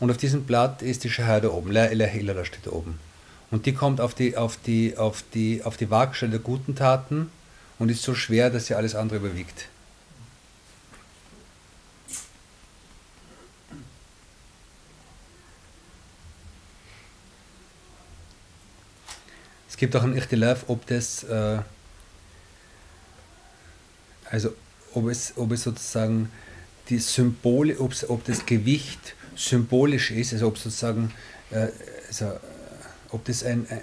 [0.00, 2.98] und auf diesem Blatt ist die Shahada oben, La ilaha illallah steht oben.
[3.50, 7.30] Und die kommt auf die, auf die, auf die, auf die Waagschale der guten Taten
[7.78, 9.68] und ist so schwer, dass sie alles andere überwiegt.
[19.82, 21.58] gibt auch ein Ichtilaf, ob das, äh,
[24.32, 24.52] also
[24.94, 26.30] ob es, ob es sozusagen
[26.88, 31.12] die Symbole, ob das Gewicht symbolisch ist, also ob sozusagen,
[31.50, 31.68] äh,
[32.08, 32.32] also,
[33.10, 33.80] ob das ein, äh,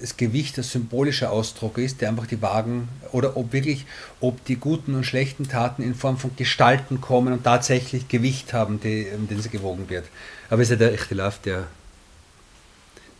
[0.00, 3.86] das Gewicht ein symbolischer Ausdruck ist, der einfach die Wagen, oder ob wirklich,
[4.20, 8.80] ob die guten und schlechten Taten in Form von Gestalten kommen und tatsächlich Gewicht haben,
[8.80, 10.04] die, um den sie gewogen wird.
[10.50, 11.68] Aber es ist ja der Ichtilaf, der,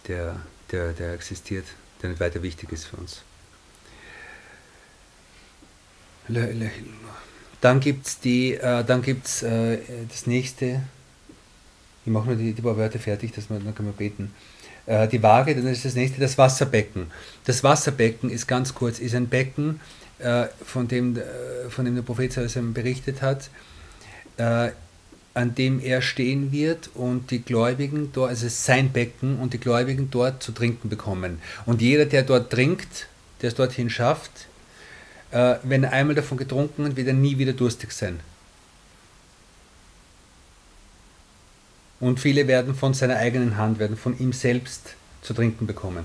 [0.09, 0.37] der,
[0.71, 1.65] der, der existiert
[2.03, 3.23] der nicht weiter wichtig ist für uns.
[7.61, 10.83] Dann gibt es äh, dann gibt's, äh, das nächste,
[12.05, 14.33] ich mache nur die, die paar Wörter fertig, dass man, dann können wir beten.
[14.87, 17.11] Äh, die Waage, dann ist das nächste das Wasserbecken.
[17.45, 19.81] Das Wasserbecken ist ganz kurz, ist ein Becken,
[20.19, 22.35] äh, von, dem, äh, von dem der Prophet
[22.73, 23.51] berichtet hat,
[24.39, 24.71] äh,
[25.35, 30.09] an dem er stehen wird und die Gläubigen dort, also sein Becken und die Gläubigen
[30.11, 31.39] dort zu trinken bekommen.
[31.67, 33.09] Und jeder, der dort trinkt,
[33.43, 34.47] der es dorthin schafft,
[35.31, 38.21] äh, wenn einmal davon getrunken hat, wird er nie wieder durstig sein.
[41.99, 46.05] Und viele werden von seiner eigenen Hand, werden von ihm selbst zu trinken bekommen.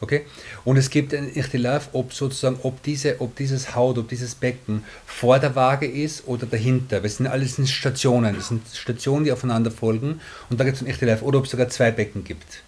[0.00, 0.24] Okay?
[0.64, 4.82] Und es gibt ein Ichtilaf, ob sozusagen, ob, diese, ob dieses Haut, ob dieses Becken
[5.06, 7.00] vor der Waage ist oder dahinter.
[7.00, 8.34] Das sind alles Stationen.
[8.34, 10.20] Das sind Stationen, die aufeinander folgen.
[10.48, 11.20] Und da gibt es ein Ichtilaf.
[11.20, 12.62] Oder ob es sogar zwei Becken gibt.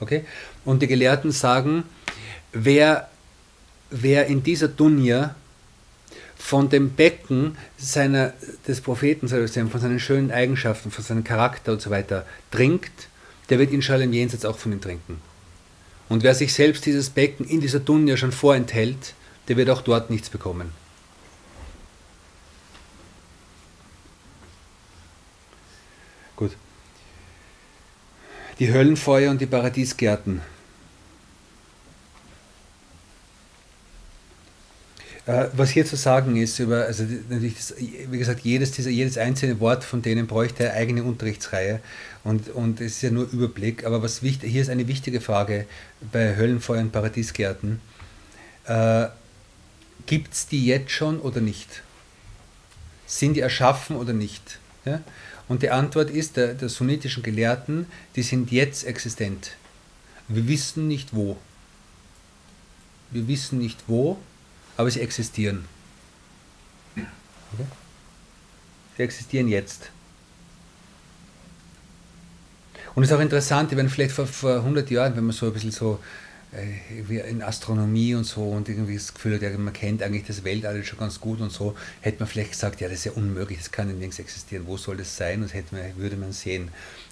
[0.00, 0.24] Okay?
[0.64, 1.84] Und die Gelehrten sagen,
[2.52, 3.09] wer,
[3.90, 5.34] wer in dieser Dunja
[6.36, 8.32] von dem Becken seiner,
[8.66, 13.08] des Propheten, von seinen schönen Eigenschaften, von seinem Charakter und so weiter trinkt,
[13.50, 15.20] der wird inshallah im Jenseits auch von ihm trinken.
[16.08, 19.14] Und wer sich selbst dieses Becken in dieser Dunja schon vorenthält,
[19.48, 20.72] der wird auch dort nichts bekommen.
[26.36, 26.52] Gut.
[28.58, 30.40] Die Höllenfeuer und die Paradiesgärten.
[35.26, 39.60] Was hier zu sagen ist über, also natürlich, das, wie gesagt, jedes, dieser, jedes einzelne
[39.60, 41.80] Wort von denen bräuchte eine eigene Unterrichtsreihe
[42.24, 43.84] und, und es ist ja nur Überblick.
[43.84, 45.66] Aber was wichtig, hier ist eine wichtige Frage
[46.12, 47.80] bei Höllenfeuer und Paradiesgärten.
[48.64, 49.08] Äh,
[50.06, 51.82] Gibt es die jetzt schon oder nicht?
[53.06, 54.58] Sind die erschaffen oder nicht?
[54.84, 55.02] Ja?
[55.48, 59.52] Und die Antwort ist der, der sunnitischen Gelehrten, die sind jetzt existent.
[60.28, 61.36] Wir wissen nicht wo.
[63.10, 64.18] Wir wissen nicht wo,
[64.76, 65.64] aber sie existieren.
[68.96, 69.90] Sie existieren jetzt.
[72.94, 75.52] Und es ist auch interessant, wenn vielleicht vor, vor 100 Jahren, wenn man so ein
[75.52, 76.00] bisschen so
[76.52, 80.42] äh, in Astronomie und so und irgendwie das Gefühl hat, ja, man kennt eigentlich das
[80.42, 83.58] Weltall schon ganz gut und so, hätte man vielleicht gesagt, ja, das ist ja unmöglich,
[83.58, 85.42] das kann nirgends existieren, wo soll das sein?
[85.42, 86.70] Und hätte man, würde man sehen.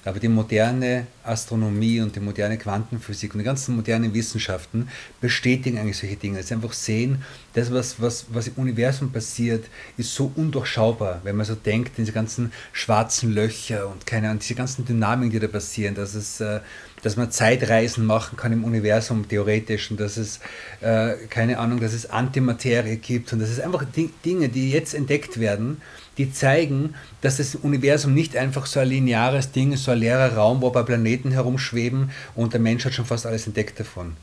[0.08, 4.88] Aber die moderne Astronomie und die moderne Quantenphysik und die ganzen modernen Wissenschaften
[5.20, 6.42] bestätigen eigentlich solche Dinge.
[6.42, 9.66] Sie einfach sehen, das, was, was, was im Universum passiert,
[9.98, 14.54] ist so undurchschaubar, wenn man so denkt, diese ganzen schwarzen Löcher und keine Ahnung, diese
[14.54, 16.60] ganzen Dynamiken, die da passieren, dass es äh,
[17.02, 20.40] dass man Zeitreisen machen kann im Universum theoretisch und dass es,
[20.80, 23.84] äh, keine Ahnung, dass es Antimaterie gibt und dass es einfach
[24.24, 25.80] Dinge, die jetzt entdeckt werden,
[26.16, 30.34] die zeigen, dass das Universum nicht einfach so ein lineares Ding ist, so ein leerer
[30.34, 34.16] Raum, wo ein paar Planeten herumschweben und der Mensch hat schon fast alles entdeckt davon.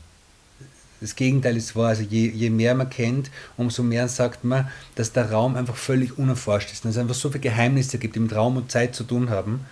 [1.00, 1.88] Das Gegenteil ist wahr.
[1.88, 6.16] Also je, je mehr man kennt, umso mehr sagt man, dass der Raum einfach völlig
[6.16, 6.84] unerforscht ist.
[6.84, 9.66] Und es einfach so viele Geheimnisse gibt, die mit Raum und Zeit zu tun haben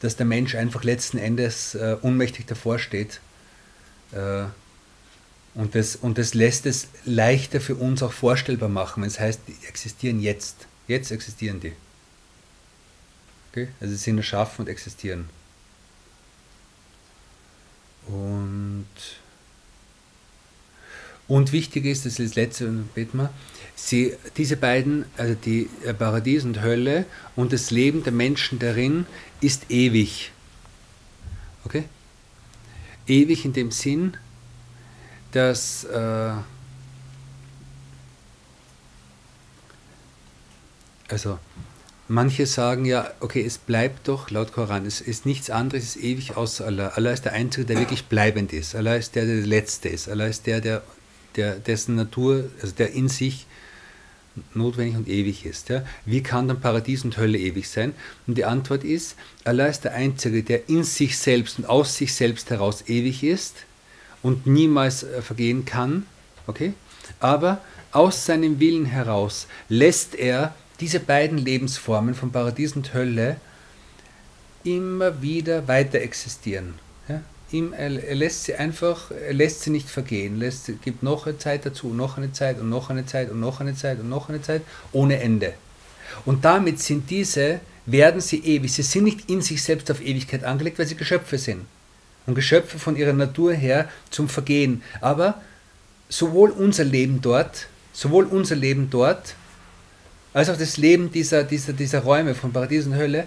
[0.00, 3.20] dass der Mensch einfach letzten Endes äh, ohnmächtig davor steht.
[4.12, 4.44] Äh,
[5.54, 9.40] und, das, und das lässt es leichter für uns auch vorstellbar machen, wenn es heißt,
[9.48, 10.66] die existieren jetzt.
[10.86, 11.72] Jetzt existieren die.
[13.50, 13.68] Okay?
[13.80, 15.28] Also sie sind erschaffen und existieren.
[18.06, 18.86] Und,
[21.28, 23.30] und wichtig ist, das ist das letzte, beten wir,
[23.76, 27.04] sie, diese beiden, also die äh, Paradies und Hölle
[27.36, 29.06] und das Leben der Menschen darin,
[29.40, 30.32] ist ewig.
[31.64, 31.84] Okay?
[33.06, 34.16] Ewig in dem Sinn,
[35.32, 36.32] dass äh,
[41.08, 41.38] also
[42.08, 46.02] manche sagen ja, okay, es bleibt doch laut Koran, es ist nichts anderes, es ist
[46.02, 46.88] ewig außer Allah.
[46.96, 48.74] Allah ist der Einzige, der wirklich bleibend ist.
[48.74, 50.08] Allah ist der, der der Letzte ist.
[50.08, 50.82] Allah ist der, der,
[51.38, 53.46] der dessen Natur, also der in sich
[54.54, 55.68] notwendig und ewig ist.
[55.68, 55.84] Ja?
[56.04, 57.94] Wie kann dann Paradies und Hölle ewig sein?
[58.26, 62.14] Und die Antwort ist, Allah ist der Einzige, der in sich selbst und aus sich
[62.14, 63.64] selbst heraus ewig ist
[64.22, 66.06] und niemals äh, vergehen kann.
[66.46, 66.74] Okay?
[67.20, 67.60] Aber
[67.92, 73.36] aus seinem Willen heraus lässt er diese beiden Lebensformen von Paradies und Hölle
[74.64, 76.74] immer wieder weiter existieren
[77.52, 81.66] ihm, er, lässt sie einfach, er lässt sie nicht vergehen, lässt, gibt noch eine Zeit
[81.66, 84.42] dazu, noch eine Zeit und noch eine Zeit und noch eine Zeit und noch eine
[84.42, 85.54] Zeit, ohne Ende.
[86.24, 88.72] Und damit sind diese, werden sie ewig.
[88.72, 91.64] Sie sind nicht in sich selbst auf Ewigkeit angelegt, weil sie Geschöpfe sind.
[92.26, 94.82] Und Geschöpfe von ihrer Natur her zum Vergehen.
[95.00, 95.40] Aber
[96.08, 99.34] sowohl unser Leben dort, sowohl unser Leben dort,
[100.34, 103.26] als auch das Leben dieser, dieser, dieser Räume von Paradies und Hölle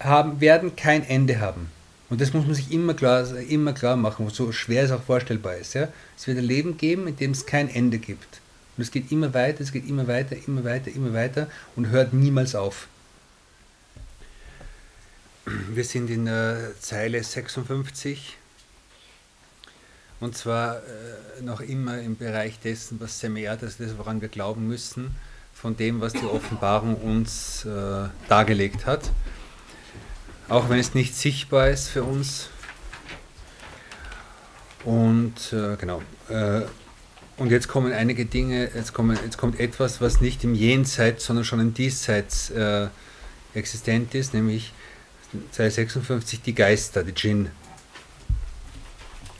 [0.00, 1.70] haben, werden kein Ende haben.
[2.10, 5.56] Und das muss man sich immer klar, immer klar machen, so schwer es auch vorstellbar
[5.56, 5.74] ist.
[5.74, 5.88] Ja?
[6.16, 8.40] Es wird ein Leben geben, in dem es kein Ende gibt.
[8.76, 12.12] Und es geht immer weiter, es geht immer weiter, immer weiter, immer weiter und hört
[12.12, 12.88] niemals auf.
[15.46, 18.36] Wir sind in der Zeile 56
[20.20, 24.28] und zwar äh, noch immer im Bereich dessen, was Semer, das ist das, woran wir
[24.28, 25.14] glauben müssen,
[25.52, 29.10] von dem, was die Offenbarung uns äh, dargelegt hat
[30.48, 32.48] auch wenn es nicht sichtbar ist für uns.
[34.84, 36.02] Und äh, genau.
[36.28, 36.62] Äh,
[37.36, 41.44] und jetzt kommen einige Dinge, jetzt, kommen, jetzt kommt etwas, was nicht im Jenseits, sondern
[41.44, 42.88] schon im Diesseits äh,
[43.54, 44.72] existent ist, nämlich
[45.50, 47.50] Zeile 56 die Geister, die Djinn.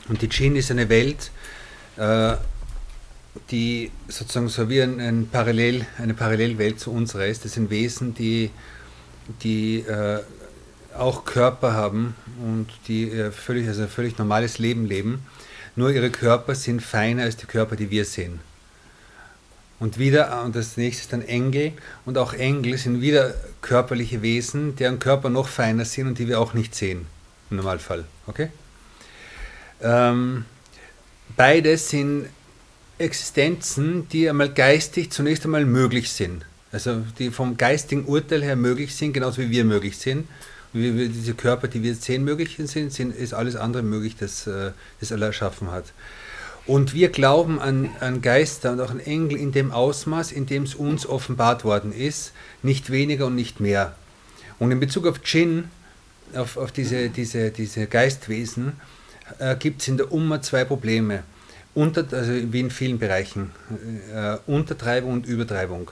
[0.08, 1.30] Und die Djinn ist eine Welt,
[1.96, 2.36] äh,
[3.50, 7.44] die sozusagen so wie ein, ein, Parallel, eine Parallelwelt zu unserer ist.
[7.44, 8.50] Das sind Wesen, die,
[9.42, 10.20] die äh,
[10.96, 15.26] auch Körper haben und die äh, völlig, also ein völlig normales Leben leben.
[15.76, 18.40] Nur ihre Körper sind feiner als die Körper, die wir sehen.
[19.80, 21.72] Und wieder, und das nächste ist dann Engel.
[22.04, 26.40] Und auch Engel sind wieder körperliche Wesen, deren Körper noch feiner sind und die wir
[26.40, 27.06] auch nicht sehen.
[27.50, 28.04] Im Normalfall.
[28.26, 28.48] Okay?
[29.82, 30.44] Ähm,
[31.36, 32.26] beides sind
[32.98, 36.44] Existenzen, die einmal geistig zunächst einmal möglich sind.
[36.70, 40.28] Also die vom geistigen Urteil her möglich sind, genauso wie wir möglich sind
[40.74, 44.46] wie, wie diese Körper, die wir sehen, möglich sind, sind, ist alles andere möglich, das,
[44.46, 45.84] äh, das Allah erschaffen hat.
[46.66, 50.64] Und wir glauben an, an Geister und auch an Engel in dem Ausmaß, in dem
[50.64, 52.32] es uns offenbart worden ist,
[52.62, 53.94] nicht weniger und nicht mehr.
[54.58, 55.68] Und in Bezug auf Djinn,
[56.34, 58.72] auf, auf diese, diese, diese Geistwesen,
[59.38, 61.22] äh, gibt es in der Umma zwei Probleme.
[61.74, 63.50] Unter, also wie in vielen Bereichen.
[64.14, 65.90] Äh, Untertreibung und Übertreibung.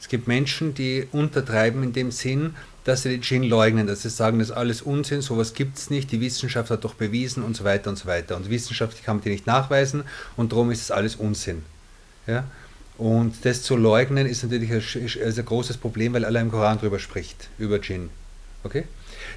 [0.00, 2.54] Es gibt Menschen, die untertreiben in dem Sinn,
[2.84, 5.90] dass sie die Djinn leugnen, dass sie sagen, das ist alles Unsinn, sowas gibt es
[5.90, 8.36] nicht, die Wissenschaft hat doch bewiesen und so weiter und so weiter.
[8.36, 10.04] Und wissenschaftlich kann man die nicht nachweisen
[10.36, 11.62] und darum ist es alles Unsinn.
[12.26, 12.44] Ja?
[12.98, 16.78] Und das zu leugnen ist natürlich ein, ist ein großes Problem, weil Allah im Koran
[16.78, 18.10] darüber spricht, über Djinn.
[18.62, 18.84] Okay?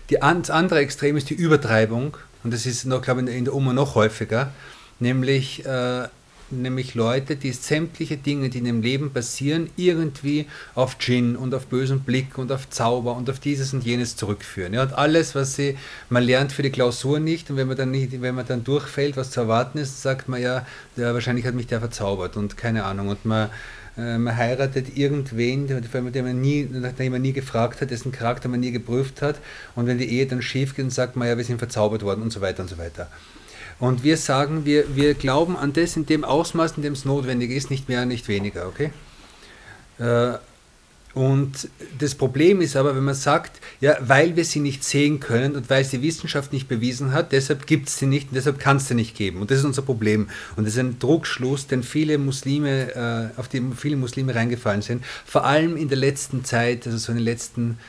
[0.09, 3.53] Die, das andere Extrem ist die Übertreibung, und das ist noch, glaube ich, in der
[3.53, 4.51] Umma noch häufiger,
[4.99, 6.07] nämlich, äh,
[6.49, 11.67] nämlich Leute, die sämtliche Dinge, die in dem Leben passieren, irgendwie auf Djinn und auf
[11.67, 14.73] bösen Blick und auf Zauber und auf dieses und jenes zurückführen.
[14.73, 15.77] Ja, und alles, was sie,
[16.09, 19.17] man lernt für die Klausur nicht und wenn man dann nicht, wenn man dann durchfällt,
[19.17, 22.85] was zu erwarten ist, sagt man ja, der, wahrscheinlich hat mich der verzaubert und keine
[22.85, 23.49] Ahnung und man
[23.97, 28.59] äh, man heiratet irgendwen, den man nie, nachdem man nie gefragt hat, dessen Charakter man
[28.59, 29.39] nie geprüft hat.
[29.75, 32.21] Und wenn die Ehe dann schief geht, dann sagt man ja, wir sind verzaubert worden
[32.21, 33.09] und so weiter und so weiter.
[33.80, 37.51] Und wir sagen, wir, wir glauben an das in dem Ausmaß, in dem es notwendig
[37.51, 38.91] ist, nicht mehr, nicht weniger, okay?
[39.99, 40.38] Äh,
[41.17, 45.55] und das Problem ist aber, wenn man sagt, ja, weil wir sie nicht sehen können
[45.55, 48.59] und weil es die Wissenschaft nicht bewiesen hat, deshalb gibt es sie nicht und deshalb
[48.59, 49.41] kann es sie nicht geben.
[49.41, 50.30] Und das ist unser Problem.
[50.55, 55.03] Und das ist ein Druckschluss, den viele Muslime, äh, auf den viele Muslime reingefallen sind.
[55.25, 57.80] Vor allem in der letzten Zeit, also so in den letzten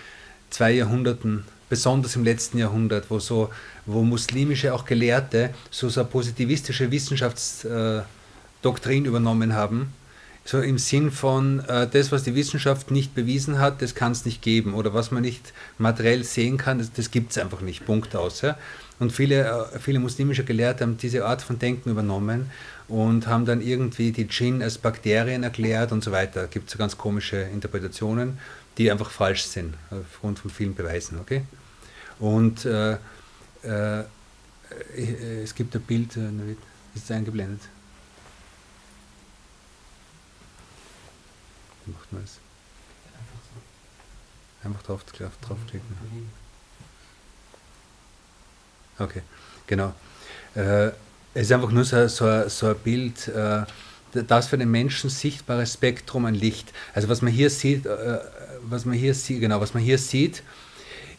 [0.49, 3.51] zwei Jahrhunderten, besonders im letzten Jahrhundert, wo so,
[3.89, 9.93] wo muslimische auch Gelehrte so, so eine positivistische Wissenschaftsdoktrin äh, übernommen haben
[10.49, 14.25] so im Sinn von, äh, das, was die Wissenschaft nicht bewiesen hat, das kann es
[14.25, 14.73] nicht geben.
[14.73, 17.85] Oder was man nicht materiell sehen kann, das, das gibt es einfach nicht.
[17.85, 18.41] Punkt aus.
[18.41, 18.57] Ja?
[18.99, 22.51] Und viele, äh, viele muslimische Gelehrte haben diese Art von Denken übernommen
[22.89, 26.45] und haben dann irgendwie die Djinn als Bakterien erklärt und so weiter.
[26.45, 28.39] Es gibt so ganz komische Interpretationen,
[28.79, 31.19] die einfach falsch sind, aufgrund von vielen Beweisen.
[31.21, 31.43] Okay?
[32.21, 32.97] Und äh,
[33.63, 34.05] äh,
[35.43, 36.53] es gibt ein Bild, äh,
[36.95, 37.61] ist es eingeblendet?
[41.89, 42.39] macht man es?
[44.65, 45.05] Einfach drauf,
[45.41, 45.97] draufklicken.
[48.99, 49.23] Okay,
[49.67, 49.95] genau.
[50.55, 50.89] Äh,
[51.35, 53.65] es ist einfach nur so, so, so ein Bild, äh,
[54.13, 56.73] das für den Menschen sichtbare Spektrum an Licht.
[56.95, 58.19] Also was man hier sieht, äh,
[58.63, 60.43] was man hier sieht, genau, was man hier sieht,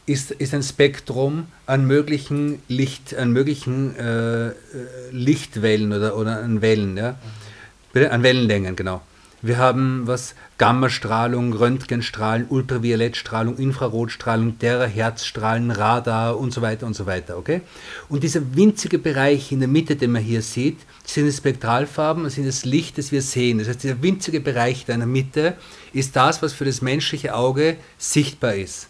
[0.10, 4.53] ist, ist ein Spektrum an möglichen Licht, an möglichen äh,
[5.12, 7.16] Lichtwellen oder, oder an Wellen, ja?
[7.93, 9.01] An Wellenlängen, genau.
[9.41, 17.38] Wir haben was Gammastrahlung, Röntgenstrahlen, Ultraviolettstrahlung, Infrarotstrahlung, Terahertzstrahlen, Radar und so weiter und so weiter.
[17.38, 17.62] Okay?
[18.10, 22.47] Und dieser winzige Bereich in der Mitte, den man hier sieht, sind die Spektralfarben, sind
[22.47, 23.60] das Licht, das wir sehen.
[23.60, 25.55] Das heißt, dieser winzige Bereich da in der Mitte
[25.93, 28.88] ist das, was für das menschliche Auge sichtbar ist.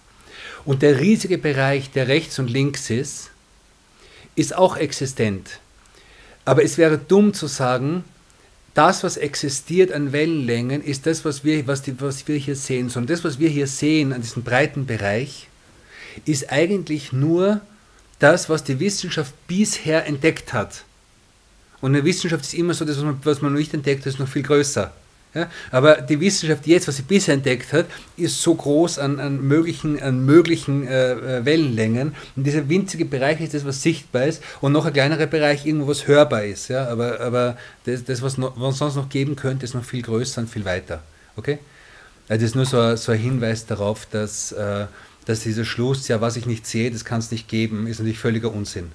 [0.65, 3.31] Und der riesige Bereich, der rechts und links ist,
[4.35, 5.59] ist auch existent.
[6.45, 8.03] Aber es wäre dumm zu sagen,
[8.73, 12.89] das, was existiert an Wellenlängen, ist das, was wir, was, die, was wir hier sehen.
[12.89, 15.47] Sondern das, was wir hier sehen an diesem breiten Bereich,
[16.25, 17.61] ist eigentlich nur
[18.19, 20.83] das, was die Wissenschaft bisher entdeckt hat.
[21.81, 24.19] Und in der Wissenschaft ist immer so, dass was man, man nicht entdeckt hat, ist
[24.19, 24.93] noch viel größer.
[25.39, 25.51] Ja?
[25.71, 27.85] Aber die Wissenschaft jetzt, was sie bisher entdeckt hat,
[28.17, 32.13] ist so groß an, an möglichen, an möglichen äh, äh, Wellenlängen.
[32.35, 34.43] Und dieser winzige Bereich ist das, was sichtbar ist.
[34.61, 36.67] Und noch ein kleinerer Bereich, irgendwo was hörbar ist.
[36.67, 36.87] Ja?
[36.87, 40.49] Aber, aber das, das was, was sonst noch geben könnte, ist noch viel größer und
[40.49, 41.01] viel weiter.
[41.35, 41.59] Okay?
[42.27, 44.85] Also das ist nur so, so ein Hinweis darauf, dass, äh,
[45.25, 48.19] dass dieser Schluss, ja, was ich nicht sehe, das kann es nicht geben, ist natürlich
[48.19, 48.91] völliger Unsinn.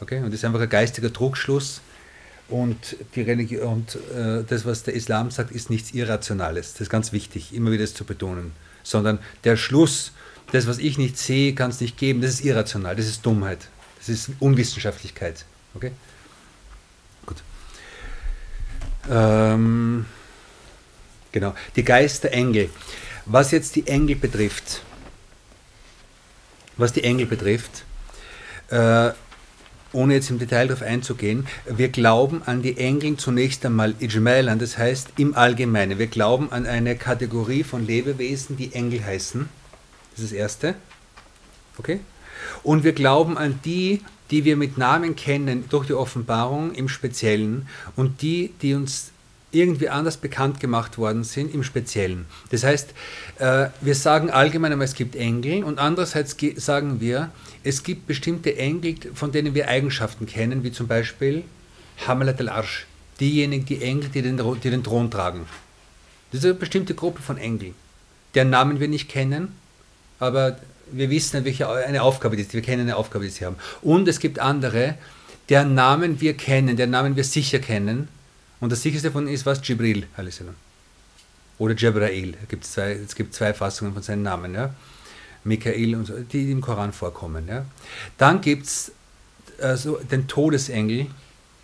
[0.00, 0.18] Okay?
[0.18, 1.80] Und das ist einfach ein geistiger Trugschluss
[2.50, 6.72] und, die Religion, und äh, das, was der Islam sagt, ist nichts Irrationales.
[6.72, 8.52] Das ist ganz wichtig, immer wieder das zu betonen.
[8.82, 10.12] Sondern der Schluss,
[10.52, 13.68] das, was ich nicht sehe, kann es nicht geben, das ist irrational, das ist Dummheit,
[13.98, 15.44] das ist Unwissenschaftlichkeit.
[15.74, 15.92] Okay?
[17.26, 17.42] Gut.
[19.08, 20.06] Ähm,
[21.32, 21.54] genau.
[21.76, 22.70] Die Geisterengel.
[23.26, 24.82] Was jetzt die Engel betrifft,
[26.76, 27.84] was die Engel betrifft,
[28.70, 29.10] äh,
[29.92, 34.78] ohne jetzt im Detail darauf einzugehen, wir glauben an die Engel zunächst einmal Ijmalan, das
[34.78, 35.98] heißt im Allgemeinen.
[35.98, 39.48] Wir glauben an eine Kategorie von Lebewesen, die Engel heißen.
[40.12, 40.74] Das ist das Erste.
[41.78, 42.00] Okay?
[42.62, 47.66] Und wir glauben an die, die wir mit Namen kennen durch die Offenbarung im Speziellen
[47.96, 49.10] und die, die uns
[49.52, 52.26] irgendwie anders bekannt gemacht worden sind im Speziellen.
[52.50, 52.94] Das heißt,
[53.38, 57.30] äh, wir sagen allgemein einmal, es gibt Engel und andererseits sagen wir,
[57.62, 61.44] es gibt bestimmte Engel, von denen wir Eigenschaften kennen, wie zum Beispiel
[62.06, 62.86] Hamalat al-Arsh,
[63.18, 65.46] diejenigen, die Engel, die den, die den Thron tragen.
[66.32, 67.74] Das ist eine bestimmte Gruppe von Engeln,
[68.34, 69.54] deren Namen wir nicht kennen,
[70.18, 70.58] aber
[70.92, 72.54] wir wissen, welche eine Aufgabe die ist.
[72.54, 73.56] Wir kennen eine Aufgabe, die sie haben.
[73.82, 74.96] Und es gibt andere,
[75.48, 78.08] deren Namen wir kennen, deren Namen wir sicher kennen,
[78.60, 79.66] und das sicherste von ist was?
[79.66, 80.06] Jibril,
[81.60, 82.34] oder Jabrail.
[82.42, 84.54] Es gibt zwei, es gibt zwei Fassungen von seinen Namen.
[84.54, 84.74] Ja?
[85.44, 87.48] Michael und so, die im Koran vorkommen.
[87.48, 87.64] Ja?
[88.18, 88.92] Dann gibt es
[89.60, 91.06] also den Todesengel.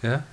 [0.02, 0.24] Ja?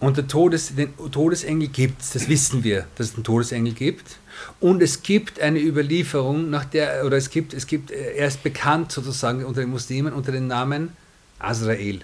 [0.00, 4.16] Und der Todes, den Todesengel gibt es, das wissen wir, dass es einen Todesengel gibt.
[4.58, 8.90] Und es gibt eine Überlieferung, nach der, oder es gibt, es gibt, er ist bekannt
[8.90, 10.96] sozusagen unter den Muslimen unter dem Namen
[11.38, 12.00] Azrael.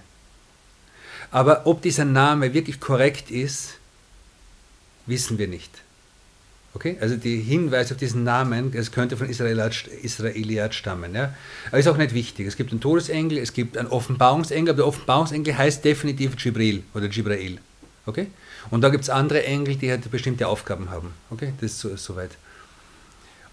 [1.31, 3.75] Aber ob dieser Name wirklich korrekt ist,
[5.07, 5.83] wissen wir nicht.
[6.75, 6.97] Okay?
[7.01, 11.15] Also die Hinweise auf diesen Namen, es könnte von Israeliat, stammen.
[11.15, 11.35] Ja?
[11.69, 12.47] Aber ist auch nicht wichtig.
[12.47, 17.07] Es gibt einen Todesengel, es gibt einen Offenbarungsengel, aber der Offenbarungsengel heißt definitiv Jibril oder
[17.07, 17.59] Jibrail.
[18.07, 18.29] Okay?
[18.71, 21.13] Und da gibt es andere Engel, die halt bestimmte Aufgaben haben.
[21.31, 21.53] Okay?
[21.61, 22.31] Das ist so, soweit.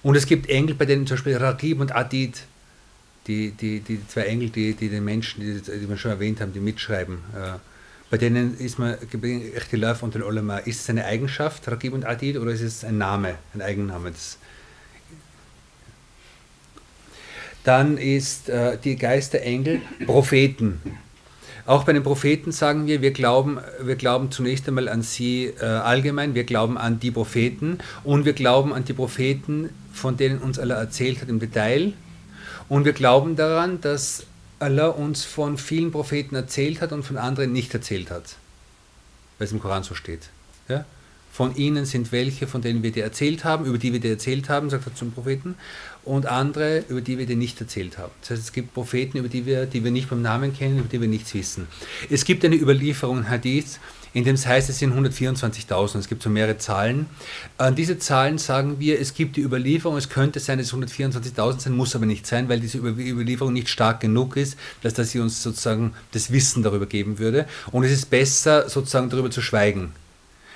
[0.03, 2.43] Und es gibt Engel, bei denen zum Beispiel Raqib und Adid,
[3.28, 6.53] die, die, die zwei Engel, die, die den Menschen, die, die wir schon erwähnt haben,
[6.53, 7.57] die mitschreiben, äh,
[8.09, 10.59] bei denen ist man Ichtilaf und den Ulama.
[10.59, 14.11] Ist es eine Eigenschaft, Raqib und Adid, oder ist es ein Name, ein Eigenname?
[14.11, 14.37] Das
[17.65, 20.79] dann ist äh, die Geisterengel Propheten.
[21.65, 25.65] Auch bei den Propheten sagen wir, wir glauben, wir glauben zunächst einmal an sie äh,
[25.65, 30.59] allgemein, wir glauben an die Propheten und wir glauben an die Propheten, von denen uns
[30.59, 31.93] Allah erzählt hat im Detail.
[32.69, 34.27] Und wir glauben daran, dass
[34.59, 38.35] Allah uns von vielen Propheten erzählt hat und von anderen nicht erzählt hat,
[39.37, 40.29] weil es im Koran so steht.
[40.69, 40.85] Ja?
[41.31, 44.47] Von ihnen sind welche, von denen wir dir erzählt haben, über die wir dir erzählt
[44.47, 45.55] haben, sagt er zum Propheten,
[46.05, 48.13] und andere, über die wir dir nicht erzählt haben.
[48.21, 50.87] Das heißt, es gibt Propheten, über die wir, die wir nicht beim Namen kennen, über
[50.87, 51.67] die wir nichts wissen.
[52.09, 53.79] Es gibt eine Überlieferung Hadith,
[54.16, 55.99] in dem es heißt, es sind 124.000.
[55.99, 57.07] Es gibt so mehrere Zahlen.
[57.57, 61.59] An diese Zahlen sagen wir, es gibt die Überlieferung, es könnte sein, dass es 124.000
[61.59, 65.20] sein, muss aber nicht sein, weil diese Überlieferung nicht stark genug ist, dass, dass sie
[65.20, 67.45] uns sozusagen das Wissen darüber geben würde.
[67.74, 69.91] Und es ist besser, sozusagen darüber zu schweigen.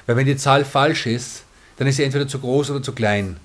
[0.07, 1.43] Weil wenn die Zahl falsch ist,
[1.75, 3.35] dann ist sie entweder zu groß oder zu klein.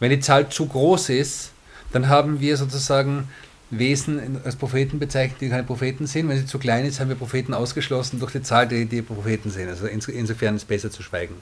[0.00, 1.50] Wenn die Zahl zu groß ist,
[1.92, 3.28] dann haben wir sozusagen
[3.72, 6.28] Wesen als Propheten bezeichnet, die keine Propheten sind.
[6.28, 9.50] Wenn sie zu klein ist, haben wir Propheten ausgeschlossen durch die Zahl, die, die Propheten
[9.50, 9.68] sind.
[9.68, 11.36] Also insofern ist es besser zu schweigen.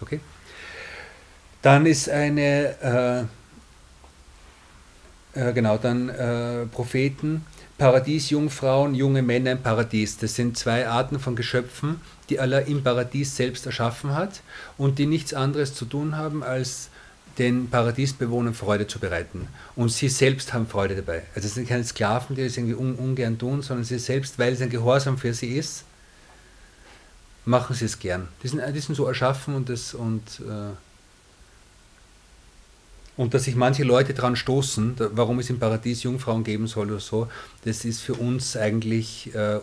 [0.00, 0.20] Okay?
[1.62, 3.26] Dann ist eine,
[5.34, 7.46] äh, äh, genau, dann äh, Propheten,
[7.78, 10.18] Paradiesjungfrauen, junge Männer im Paradies.
[10.18, 14.42] Das sind zwei Arten von Geschöpfen, die Allah im Paradies selbst erschaffen hat
[14.76, 16.90] und die nichts anderes zu tun haben, als
[17.40, 19.48] den Paradiesbewohnern Freude zu bereiten.
[19.74, 21.22] Und sie selbst haben Freude dabei.
[21.34, 24.52] Also es sind keine Sklaven, die das irgendwie un ungern tun, sondern sie selbst, weil
[24.52, 25.84] es ein Gehorsam für sie ist,
[27.46, 28.28] machen sie es gern.
[28.42, 30.74] Die sind, die sind so erschaffen und das und äh,
[33.16, 37.00] und dass sich manche Leute daran stoßen, warum es im Paradies Jungfrauen geben soll oder
[37.00, 37.28] so,
[37.64, 39.60] das ist für uns eigentlich äh,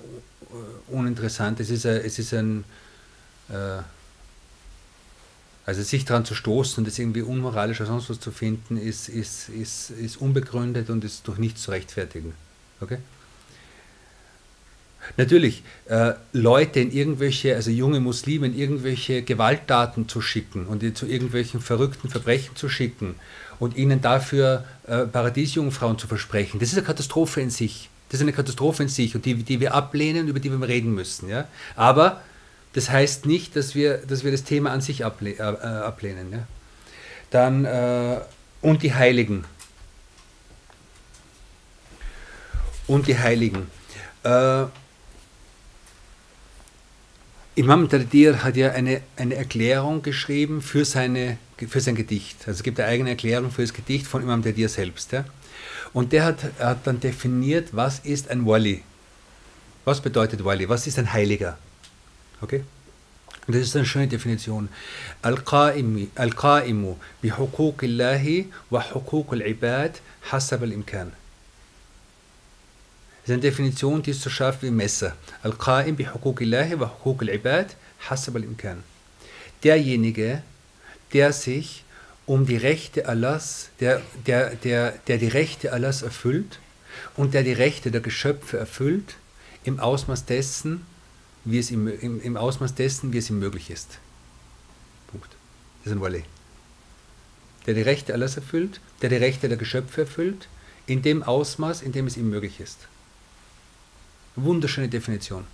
[0.90, 1.60] uninteressant.
[1.60, 2.66] Es ist, ein, es ist ein
[3.50, 3.82] äh,
[5.68, 9.10] also sich daran zu stoßen und das irgendwie unmoralisch oder sonst was zu finden, ist,
[9.10, 12.34] ist, ist, ist unbegründet und ist durch nichts zu rechtfertigen.
[12.80, 13.00] Okay?
[15.18, 21.06] Natürlich, äh, Leute in irgendwelche, also junge Muslime in irgendwelche Gewalttaten zu schicken und zu
[21.06, 23.16] irgendwelchen verrückten Verbrechen zu schicken
[23.60, 27.90] und ihnen dafür äh, Paradiesjungfrauen zu versprechen, das ist eine Katastrophe in sich.
[28.08, 30.94] Das ist eine Katastrophe in sich und die, die wir ablehnen, über die wir reden
[30.94, 31.28] müssen.
[31.28, 31.46] Ja?
[31.76, 32.22] Aber
[32.78, 36.32] das heißt nicht, dass wir, dass wir das Thema an sich able äh, ablehnen.
[36.32, 36.48] Ja?
[37.32, 38.20] Dann, äh,
[38.62, 39.46] und die Heiligen.
[42.86, 43.72] Und die Heiligen.
[44.22, 44.66] Äh,
[47.56, 52.42] Imam Dardir hat ja eine, eine Erklärung geschrieben für, seine, für sein Gedicht.
[52.42, 55.14] Also es gibt eine eigene Erklärung für das Gedicht von Imam Dardir selbst.
[55.14, 55.26] Ja?
[55.94, 58.84] Und der hat, hat dann definiert, was ist ein Wali?
[59.84, 60.70] Was bedeutet Wali?
[60.70, 61.58] Was ist ein Heiliger?
[62.42, 62.64] Okay?
[63.48, 64.68] Das ist eine schöne Definition.
[65.22, 71.14] Al-Qa'imu bi Hukukillahi wa Hukuk al-Ibad hasab al-Imkan.
[73.22, 75.16] Das ist eine Definition, die ist so scharf wie Messer.
[75.44, 77.76] Al-Qa'im bi Hukukillahi wa Hukuk al-Ibad
[78.10, 78.84] hasab al-Imkan.
[79.64, 80.44] Derjenige,
[81.14, 81.86] der sich
[82.26, 86.60] um die Rechte Allahs, der, der, der, der die Rechte Allahs erfüllt
[87.16, 89.16] und der die Rechte der Geschöpfe erfüllt,
[89.64, 90.86] im Ausmaß dessen,
[91.50, 94.00] wie es im, im, im Ausmaß dessen, wie es ihm möglich ist.
[95.08, 95.30] Punkt.
[95.80, 96.26] Das ist ein Wali.
[97.66, 100.50] Der die Rechte alles erfüllt, der die Rechte der Geschöpfe erfüllt,
[100.88, 102.80] in dem Ausmaß, in dem es ihm möglich ist.
[104.36, 105.46] Wunderschöne Definition.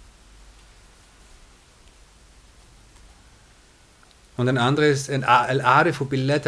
[4.36, 6.40] Und ein anderes, Al-Arifu billahi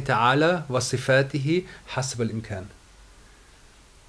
[0.00, 2.70] ta'ala wa sifatihi hasab al-imkan.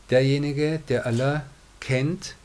[0.10, 1.44] Derjenige, der Allah
[1.82, 2.36] kennt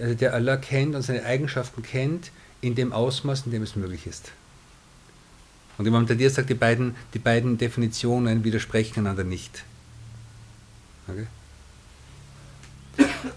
[0.00, 2.30] also der Allah kennt und seine Eigenschaften kennt,
[2.60, 4.32] in dem Ausmaß, in dem es möglich ist.
[5.78, 9.64] Und Imam Tadir sagt, die beiden, die beiden Definitionen widersprechen einander nicht.
[11.06, 11.26] Okay?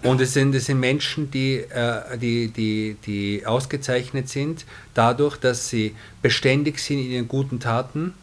[0.02, 5.68] Und es sind, es sind Menschen, die, äh, die, die, die ausgezeichnet sind dadurch, dass
[5.68, 8.14] sie beständig sind in ihren guten Taten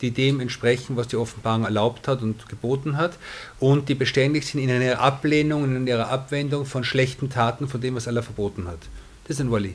[0.00, 3.12] die dem entsprechen, was die Offenbarung erlaubt hat und geboten hat,
[3.58, 7.94] und die beständig sind in ihrer Ablehnung, in ihrer Abwendung von schlechten Taten, von dem,
[7.94, 8.80] was Allah verboten hat.
[9.24, 9.74] Das ist ein Wali.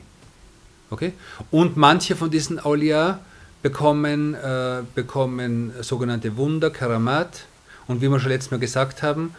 [0.90, 1.12] Okay?
[1.50, 3.20] Und manche von diesen Aulia
[3.62, 7.46] bekommen, äh, bekommen sogenannte Wunder, Karamat,
[7.88, 9.34] und wie wir schon letztes Mal gesagt haben,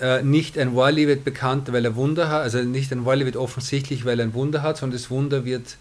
[0.00, 3.36] äh, nicht ein Wali wird bekannt, weil er Wunder hat, also nicht ein Wali wird
[3.36, 5.76] offensichtlich, weil er ein Wunder hat, sondern das Wunder wird,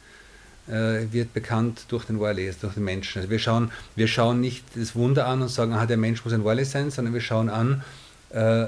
[0.68, 3.20] äh, wird bekannt durch den also durch den Menschen.
[3.20, 6.34] Also wir schauen, wir schauen nicht das Wunder an und sagen, aha, der Mensch muss
[6.34, 7.84] ein Wali sein, sondern wir schauen an,
[8.30, 8.66] äh,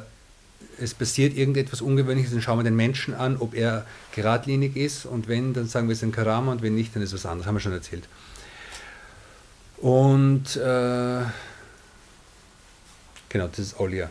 [0.80, 5.28] es passiert irgendetwas Ungewöhnliches, dann schauen wir den Menschen an, ob er geradlinig ist und
[5.28, 7.48] wenn, dann sagen wir es ist ein Karama und wenn nicht, dann ist was anderes,
[7.48, 8.08] haben wir schon erzählt.
[9.78, 11.22] Und äh,
[13.30, 14.10] genau, das ist Olia.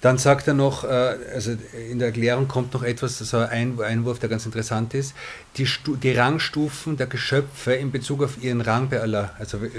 [0.00, 0.88] Dann sagt er noch, äh,
[1.34, 1.56] also
[1.90, 5.14] in der Erklärung kommt noch etwas, so ein Einwurf, der ganz interessant ist,
[5.56, 5.68] die,
[6.02, 9.70] die, Rangstufen der Geschöpfe in Bezug auf ihren Rang bei Allah, also äh,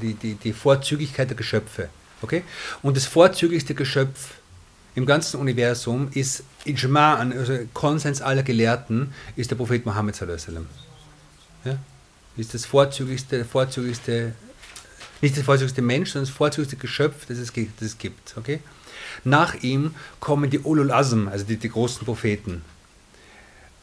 [0.00, 1.90] die, die, die Vorzüglichkeit der Geschöpfe.
[2.22, 2.42] Okay?
[2.82, 4.36] Und das vorzüglichste Geschöpf
[4.94, 10.18] im ganzen Universum ist Ijma, also Konsens aller Gelehrten, ist der Prophet Muhammad.
[11.64, 11.78] Ja?
[12.38, 14.32] Ist das vorzüglichste, vorzüglichste,
[15.20, 18.34] nicht das vorzüglichste Mensch, sondern das vorzüglichste Geschöpf, das es, das es gibt.
[18.38, 18.60] Okay?
[19.24, 22.62] Nach ihm kommen die Ulul Azm, also die, die großen Propheten,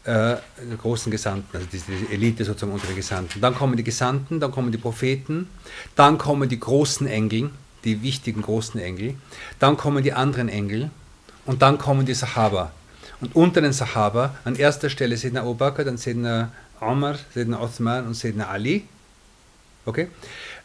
[0.05, 0.35] äh,
[0.71, 3.41] die großen Gesandten, also die, die, Elite sozusagen unter den Gesandten.
[3.41, 5.47] Dann kommen die Gesandten, dann kommen die Propheten,
[5.95, 7.49] dann kommen die großen Engel,
[7.83, 9.15] die wichtigen großen Engel,
[9.59, 10.89] dann kommen die anderen Engel
[11.45, 12.71] und dann kommen die Sahaba.
[13.21, 18.05] Und unter den Sahaba, an erster Stelle Sedna Abu Bakr, dann Sedna Omar, Sedna Uthman
[18.05, 18.85] und Sedna Ali.
[19.85, 20.07] Okay?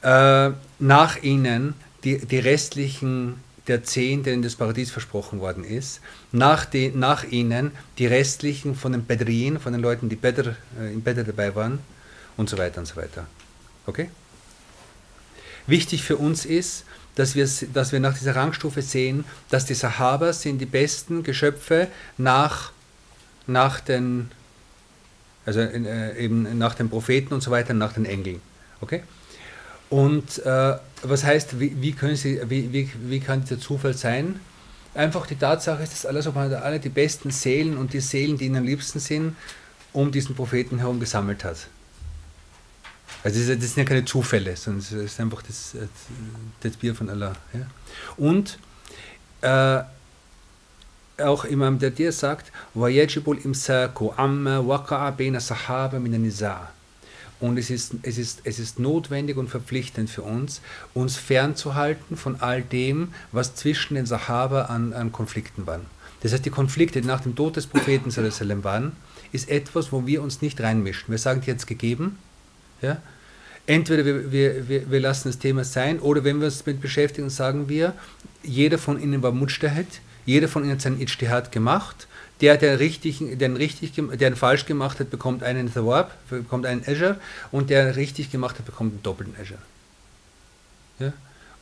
[0.03, 6.01] Äh, nach ihnen die, die restlichen der zehn, denen das Paradies versprochen worden ist.
[6.33, 10.93] Nach, die, nach ihnen die restlichen von den Bedrien, von den Leuten, die Bedr, äh,
[10.93, 11.79] in Bedr dabei waren
[12.37, 13.27] und so weiter und so weiter.
[13.87, 14.11] Okay?
[15.67, 20.33] Wichtig für uns ist, dass wir, dass wir nach dieser Rangstufe sehen, dass die Sahaba
[20.33, 22.73] sind die besten Geschöpfe nach,
[23.47, 24.31] nach den
[25.49, 28.43] also äh, eben nach den Propheten und so weiter, nach den Engeln.
[28.83, 29.03] Okay?
[29.89, 34.40] Und äh, was heißt, wie, wie, können Sie, wie, wie, wie kann dieser Zufall sein?
[34.94, 38.58] Einfach die Tatsache ist, dass Allah alle die besten Seelen und die Seelen, die ihnen
[38.58, 39.36] am liebsten sind,
[39.92, 41.68] um diesen Propheten herum gesammelt hat.
[43.24, 45.76] Also das, das sind ja keine Zufälle, sondern es ist einfach das,
[46.62, 47.36] das Bier von Allah.
[47.54, 47.66] Ja?
[48.18, 48.60] Und
[49.42, 49.84] äh,
[51.22, 56.70] auch Imam Dadir sagt, وَيَجِبُ الْإِمْسَاكُ عَمَّا وَقَعَ بَيْنَ صَحَابَ مِنَ النِّزَاعِ
[57.41, 60.61] und es ist, es, ist, es ist notwendig und verpflichtend für uns,
[60.95, 65.87] uns fernzuhalten von all dem, was zwischen den Sahaba an, an Konflikten waren.
[66.21, 68.13] Das heißt, die Konflikte, die nach dem Tod des Propheten
[68.65, 68.93] waren,
[69.31, 71.11] ist etwas, wo wir uns nicht reinmischen.
[71.11, 72.19] Wir sagen, jetzt gegeben.
[72.83, 73.01] Ja?
[73.67, 77.31] Entweder wir, wir, wir, wir lassen das Thema sein, oder wenn wir uns damit beschäftigen,
[77.31, 77.95] sagen wir,
[78.43, 82.09] jeder von ihnen war Mujtahid, jeder von ihnen hat seinen Ijtihad gemacht
[82.41, 87.17] der, der richtig, der richtig, der falsch gemacht hat, bekommt einen Thawab, bekommt einen Azure
[87.51, 89.61] und der richtig gemacht hat, bekommt einen doppelten Azure.
[91.01, 91.13] Ja?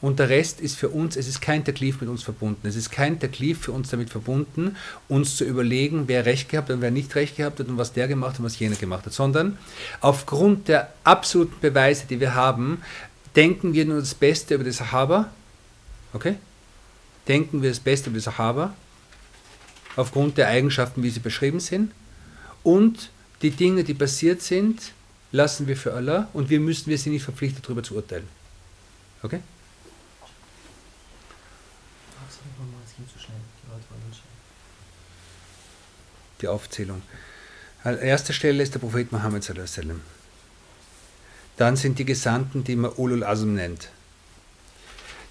[0.02, 2.66] Und der Rest ist für uns, es ist kein Taklif mit uns verbunden.
[2.68, 4.76] Es ist kein Taklif für uns damit verbunden,
[5.08, 7.94] uns zu überlegen, wer Recht gehabt hat und wer nicht Recht gehabt hat und was
[7.94, 9.56] der gemacht hat und was jener gemacht hat, sondern
[10.02, 12.82] aufgrund der absoluten Beweise, die wir haben,
[13.34, 15.30] denken wir nur das Beste über die Sahaba.
[16.12, 16.36] Okay?
[17.26, 18.74] Denken wir das Beste über die Sahaba
[19.96, 21.92] aufgrund der Eigenschaften, wie sie beschrieben sind.
[22.62, 23.10] Und
[23.42, 24.92] die Dinge, die passiert sind,
[25.32, 28.28] lassen wir für Allah und wir müssen, wir sind nicht verpflichtet, darüber zu urteilen.
[29.22, 29.40] Okay?
[36.40, 37.02] Die Aufzählung.
[37.82, 39.50] An erster Stelle ist der Prophet Muhammad.
[41.56, 43.88] Dann sind die Gesandten, die man Ulul Azm nennt.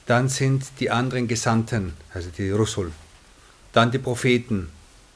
[0.08, 2.92] Dann sind die anderen Gesandten, also die Rusul.
[3.76, 4.70] Dann die Propheten,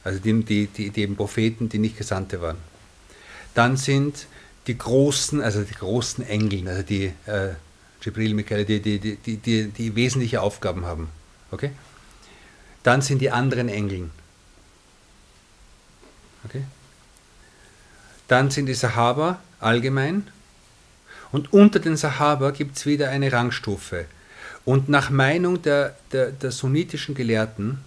[0.04, 2.58] also die, die, die, die eben Propheten, die nicht Gesandte waren.
[3.54, 4.28] Dann sind
[4.68, 7.54] die großen, also die großen Engel, also die äh,
[8.02, 11.08] Jibril, Michael, die, die, die, die, die, die wesentliche Aufgaben haben.
[11.52, 11.72] Okay?
[12.84, 14.10] Dann sind die anderen Engel.
[16.44, 16.64] Okay?
[18.28, 20.28] Dann sind die Sahaba allgemein.
[21.32, 24.04] Und unter den Sahaba gibt es wieder eine Rangstufe.
[24.66, 27.80] Und nach Meinung der, der, der sunnitischen Gelehrten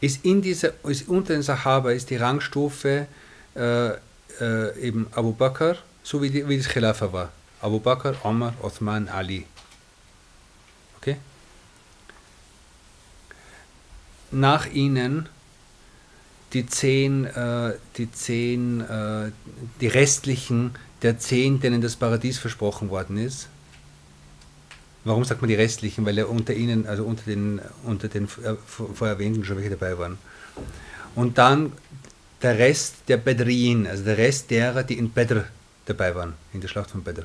[0.00, 3.06] ist in dieser, ist unter den Sahaba ist die Rangstufe
[3.54, 7.32] äh, äh, eben Abu Bakr, so wie, die, wie das Khilafa war.
[7.60, 9.44] Abu Bakr, Omar, Othman, Ali.
[10.98, 11.16] Okay?
[14.30, 15.28] Nach ihnen
[16.52, 19.32] die zehn, äh, die, zehn äh,
[19.80, 23.48] die restlichen, der zehn, denen das Paradies versprochen worden ist.
[25.08, 26.04] Warum sagt man die restlichen?
[26.04, 29.96] Weil ja unter ihnen, also unter den, unter den äh, vorher erwähnten schon welche dabei
[29.96, 30.18] waren.
[31.14, 31.72] Und dann
[32.42, 35.44] der Rest der Bedrien, also der Rest derer, die in Bedr
[35.86, 37.24] dabei waren, in der Schlacht von Bedr.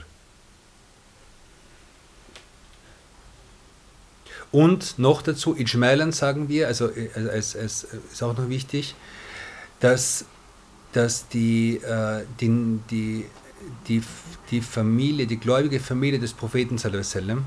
[4.53, 8.95] Und noch dazu, Ijmalan sagen wir, also äh, es, es ist auch noch wichtig,
[9.81, 10.23] dass,
[10.93, 13.25] dass die, äh, die, die,
[13.89, 14.03] die,
[14.51, 17.45] die Familie, die gläubige Familie des Propheten sallam,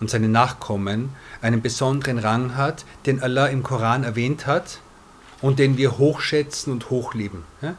[0.00, 1.10] und seine Nachkommen
[1.42, 4.80] einen besonderen Rang hat, den Allah im Koran erwähnt hat
[5.42, 7.44] und den wir hochschätzen und hochlieben.
[7.62, 7.76] Ja?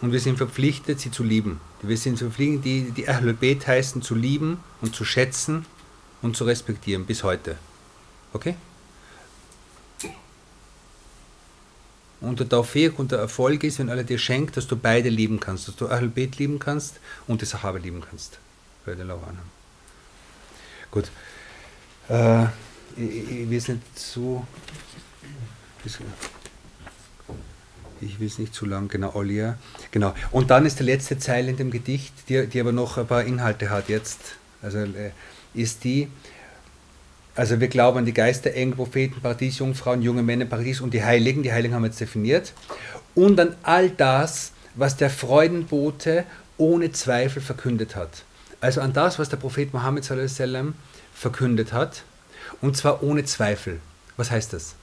[0.00, 1.60] Und wir sind verpflichtet, sie zu lieben.
[1.82, 5.66] Wir sind verpflichtet, die, die Ahlul Bayt heißen, zu lieben und zu schätzen
[6.22, 7.56] und zu respektieren bis heute.
[8.32, 8.56] Okay?
[12.20, 15.40] Und der Tawfiq und der Erfolg ist, wenn Allah dir schenkt, dass du beide lieben
[15.40, 18.38] kannst, dass du Ahl Bet lieben kannst und die Sahaba lieben kannst.
[20.90, 21.10] Gut.
[22.08, 22.44] Äh,
[22.96, 24.46] ich, ich will es nicht zu.
[28.00, 29.58] Ich will es nicht zu lang, genau, Olia.
[29.90, 30.14] Genau.
[30.30, 33.24] Und dann ist die letzte Zeile in dem Gedicht, die, die aber noch ein paar
[33.24, 34.20] Inhalte hat jetzt.
[34.62, 35.12] Also äh,
[35.54, 36.08] ist die,
[37.34, 41.04] also wir glauben an die Geister, Engel, Propheten, Paradies, Jungfrauen, junge Männer, Paradies und die
[41.04, 41.42] Heiligen.
[41.42, 42.52] Die Heiligen haben wir jetzt definiert.
[43.14, 46.24] Und an all das, was der Freudenbote
[46.56, 48.24] ohne Zweifel verkündet hat.
[48.60, 50.74] Also an das, was der Prophet Mohammed sallam,
[51.14, 52.02] verkündet hat.
[52.60, 53.80] Und zwar ohne Zweifel.
[54.16, 54.74] Was heißt das?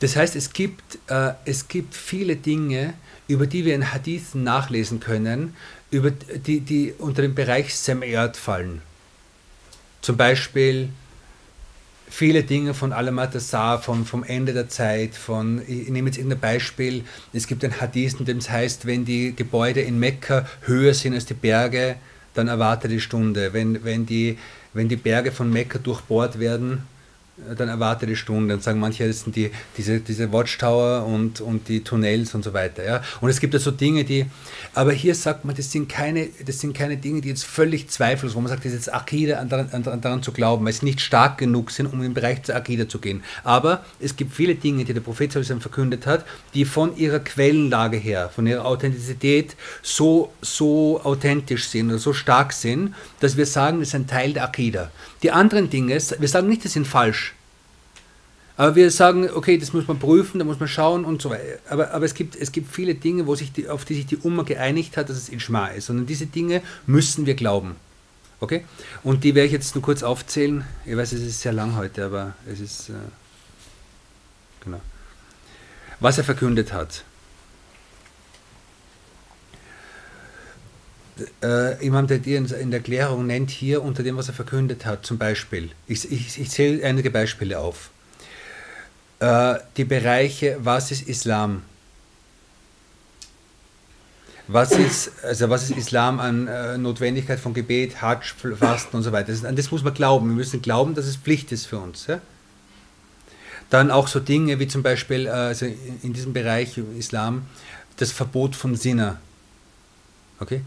[0.00, 2.94] Das heißt, es gibt, äh, es gibt viele Dinge,
[3.26, 5.56] über die wir in Hadithen nachlesen können,
[5.90, 8.82] über die, die unter den Bereich Sem'iyat fallen.
[10.00, 10.90] Zum Beispiel
[12.08, 17.04] viele Dinge von Al-Matasar, vom, vom Ende der Zeit, von, ich nehme jetzt irgendein Beispiel,
[17.32, 21.14] es gibt ein Hadith, in dem es heißt, wenn die Gebäude in Mekka höher sind
[21.14, 21.96] als die Berge,
[22.34, 23.52] dann erwarte die Stunde.
[23.52, 24.38] Wenn, wenn, die,
[24.72, 26.82] wenn die Berge von Mekka durchbohrt werden,
[27.56, 31.68] dann erwarte die Stunde und sagen manche, das sind die, diese, diese Watchtower und, und
[31.68, 32.84] die Tunnels und so weiter.
[32.84, 33.02] Ja?
[33.20, 34.26] Und es gibt ja so Dinge, die,
[34.74, 38.34] aber hier sagt man, das sind keine, das sind keine Dinge, die jetzt völlig zweifellos,
[38.34, 41.38] wo man sagt, das ist jetzt Akida, daran, daran zu glauben, weil sie nicht stark
[41.38, 43.22] genug sind, um im Bereich der Akida zu gehen.
[43.44, 46.24] Aber es gibt viele Dinge, die der Prophet verkündet hat,
[46.54, 52.52] die von ihrer Quellenlage her, von ihrer Authentizität so, so authentisch sind oder so stark
[52.52, 54.90] sind, dass wir sagen, das ist ein Teil der Akida.
[55.22, 57.27] Die anderen Dinge, wir sagen nicht, das sind falsch.
[58.58, 61.60] Aber wir sagen, okay, das muss man prüfen, da muss man schauen und so weiter.
[61.70, 64.16] Aber, aber es, gibt, es gibt viele Dinge, wo sich die, auf die sich die
[64.16, 65.90] Umma geeinigt hat, dass es Ijma ist.
[65.90, 67.76] Und diese Dinge müssen wir glauben.
[68.40, 68.64] Okay?
[69.04, 70.64] Und die werde ich jetzt nur kurz aufzählen.
[70.84, 72.88] Ich weiß, es ist sehr lang heute, aber es ist.
[72.88, 72.94] Äh,
[74.64, 74.80] genau.
[76.00, 77.04] Was er verkündet hat.
[81.44, 85.16] Äh, Imam Tadir in der Erklärung nennt hier unter dem, was er verkündet hat, zum
[85.16, 87.90] Beispiel, ich, ich, ich zähle einige Beispiele auf
[89.20, 91.62] äh, die Bereiche, was ist Islam?
[94.50, 99.12] Was ist, also was ist Islam an äh, Notwendigkeit von Gebet, Hajj, Fasten und so
[99.12, 99.30] weiter?
[99.30, 100.28] Das, an das muss man glauben.
[100.28, 102.06] Wir müssen glauben, dass es Pflicht ist für uns.
[102.06, 102.20] Ja?
[103.68, 105.66] Dann auch so Dinge wie zum Beispiel äh, also
[106.02, 107.46] in diesem Bereich Islam
[107.98, 109.18] das Verbot von Sinner.
[110.40, 110.62] Okay?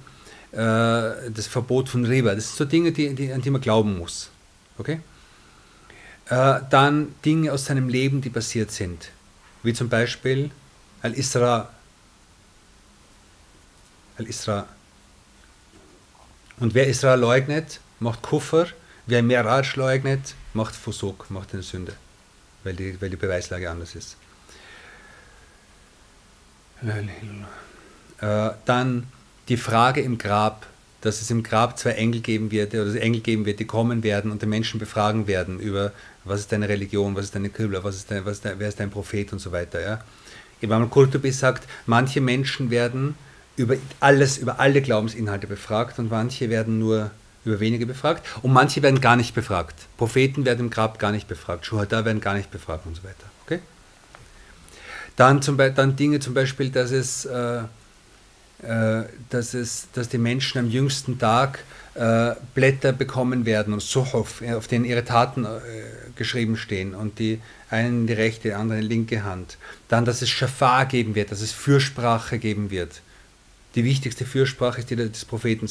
[0.52, 2.36] Äh, das Verbot von Riba.
[2.36, 4.30] Das sind so Dinge, die, die, an die man glauben muss.
[4.78, 5.00] Okay?
[6.32, 9.10] Äh, dann Dinge aus seinem Leben, die passiert sind,
[9.64, 10.50] wie zum Beispiel
[11.02, 11.70] Al-Isra.
[14.18, 14.66] Al-Isra.
[16.62, 18.68] Und wer Isra leugnet, macht Kuffer.
[19.08, 21.98] Wer Miraj leugnet, macht Fusuk, macht eine Sünde,
[22.64, 24.16] weil die, weil die Beweislage anders ist.
[28.22, 29.08] Äh, dann
[29.50, 30.66] die Frage im Grab,
[31.02, 34.32] dass es im Grab zwei Engel geben wird, oder Engel geben wird, die kommen werden
[34.32, 35.92] und den Menschen befragen werden über
[36.24, 38.70] was ist deine Religion, was ist deine Qibla, was ist dein, was ist dein, wer
[38.70, 39.82] ist dein Prophet und so weiter.
[39.82, 40.04] Ja?
[40.62, 43.16] Imam al-Qurtubi sagt, manche Menschen werden
[43.56, 47.12] über alles, über alle Glaubensinhalte befragt und manche werden nur
[47.44, 49.76] über wenige befragt und manche werden gar nicht befragt.
[49.98, 53.26] Propheten werden im Grab gar nicht befragt, Schuhada werden gar nicht befragt und so weiter.
[53.46, 53.60] Okay?
[55.16, 57.64] Dann, zum dann Dinge zum Beispiel, dass es, äh,
[59.30, 61.60] dass es, dass die Menschen am jüngsten Tag
[61.96, 65.50] äh, Blätter bekommen werden Suhof, auf denen ihre Taten äh,
[66.16, 67.40] geschrieben stehen und die
[67.70, 69.58] einen die rechte, die andere die linke Hand.
[69.90, 73.02] Dann, dass es Schafar geben wird, dass es Fürsprache geben wird.
[73.76, 75.68] Die wichtigste Fürsprache ist die des Propheten,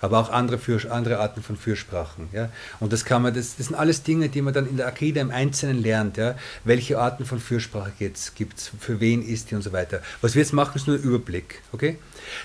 [0.00, 2.28] aber auch andere, für, andere Arten von Fürsprachen.
[2.32, 2.50] Ja?
[2.80, 5.20] Und das kann man, das, das sind alles Dinge, die man dann in der Akide
[5.20, 6.16] im Einzelnen lernt.
[6.16, 6.36] Ja?
[6.64, 10.00] Welche Arten von Fürsprache gibt es, für wen ist die und so weiter.
[10.20, 11.62] Was wir jetzt machen, ist nur ein Überblick.
[11.72, 11.98] Okay?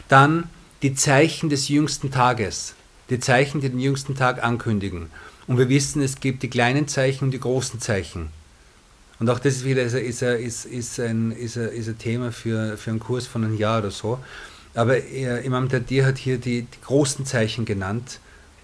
[0.08, 0.50] Dann
[0.82, 2.74] die Zeichen des jüngsten Tages,
[3.10, 5.08] die Zeichen, die den jüngsten Tag ankündigen.
[5.48, 8.30] Und wir wissen, es gibt die kleinen Zeichen und die großen Zeichen.
[9.20, 12.90] Und auch das ist wieder ist, ist, ist, ein, ist, ist ein Thema für, für
[12.90, 14.20] einen Kurs von einem Jahr oder so.
[14.76, 18.20] Aber äh, Imam Tadir hat hier die, die, großen Zeichen genannt.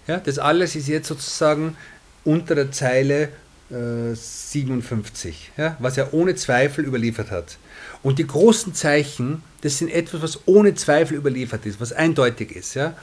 [0.06, 1.76] Ja, das alles ist jetzt sozusagen
[2.24, 3.28] unter der Zeile
[3.70, 7.58] äh, 57, ja, was er ohne Zweifel überliefert hat.
[8.02, 12.74] Und die großen Zeichen, das sind etwas, was ohne Zweifel überliefert ist, was eindeutig ist.
[12.74, 12.94] Ja?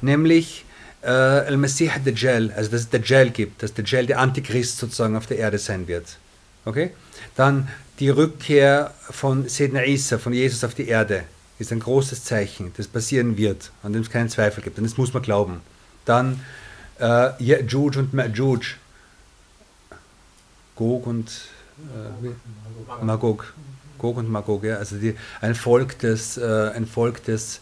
[0.00, 0.64] Nämlich
[1.02, 5.38] äh, Al-Masih Dajjal, also dass es Dajjal gibt, dass Dajjal der Antichrist sozusagen auf der
[5.38, 6.18] Erde sein wird.
[6.64, 6.92] Okay?
[7.36, 11.24] Dann die Rückkehr von Sedna Isa, von Jesus auf die Erde,
[11.58, 14.78] ist ein großes Zeichen, das passieren wird, an dem es keinen Zweifel gibt.
[14.78, 15.60] Und das muss man glauben.
[16.04, 16.40] Dann
[16.98, 18.74] äh, Ya'juj und Ma'juj,
[20.74, 21.30] Gog und
[21.78, 23.54] äh, Magog.
[23.98, 27.60] Gog und Magog, ja, also die, ein Volk, das, äh, ein Volk, das,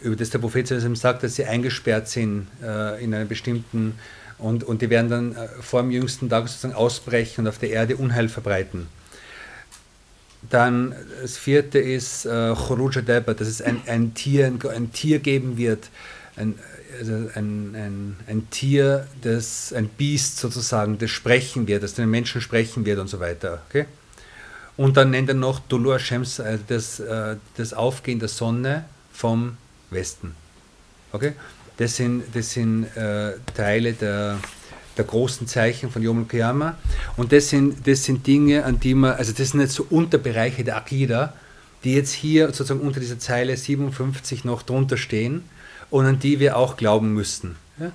[0.00, 3.98] über das der Prophet sagt, dass sie eingesperrt sind äh, in einer bestimmten
[4.38, 7.70] und, und die werden dann äh, vor dem jüngsten Tag sozusagen ausbrechen und auf der
[7.70, 8.88] Erde Unheil verbreiten.
[10.50, 15.18] Dann das vierte ist äh, Khuruj Deba, dass es ein, ein, Tier, ein, ein Tier
[15.20, 15.88] geben wird,
[16.36, 16.58] ein,
[16.98, 22.40] also ein, ein, ein Tier, das, ein Biest sozusagen, das sprechen wird, das den Menschen
[22.40, 23.62] sprechen wird und so weiter.
[23.68, 23.86] Okay?
[24.76, 29.56] Und dann nennt er noch Dulur Shems, also das, äh, das Aufgehen der Sonne vom
[29.90, 30.34] Westen.
[31.12, 31.34] Okay?
[31.76, 34.38] Das sind, das sind äh, Teile der,
[34.96, 36.76] der großen Zeichen von Yom Kiyama.
[37.16, 40.64] Und das sind, das sind Dinge, an die man, also das sind jetzt so Unterbereiche
[40.64, 41.32] der Akida,
[41.84, 45.44] die jetzt hier sozusagen unter dieser Zeile 57 noch drunter stehen
[45.90, 47.56] und an die wir auch glauben müssen.
[47.78, 47.92] Ja?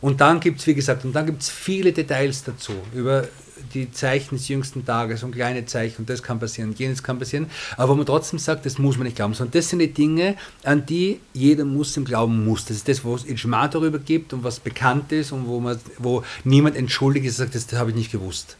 [0.00, 3.26] Und dann gibt es, wie gesagt, und dann gibt es viele Details dazu über
[3.73, 7.19] die Zeichen des jüngsten Tages und kleine Zeichen und das kann passieren und jenes kann
[7.19, 9.93] passieren, aber wo man trotzdem sagt, das muss man nicht glauben, sondern das sind die
[9.93, 12.65] Dinge, an die jeder Muslim glauben muss.
[12.65, 15.79] Das ist das, wo es Ijma darüber gibt und was bekannt ist und wo, man,
[15.97, 18.57] wo niemand entschuldigt ist und sagt, das, das habe ich nicht gewusst.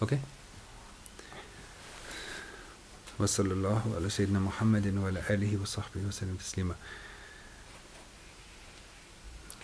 [0.00, 0.18] Okay?
[3.18, 6.74] وصلى الله على سيدنا محمد وعلى آله وصحبه وسلم تسليما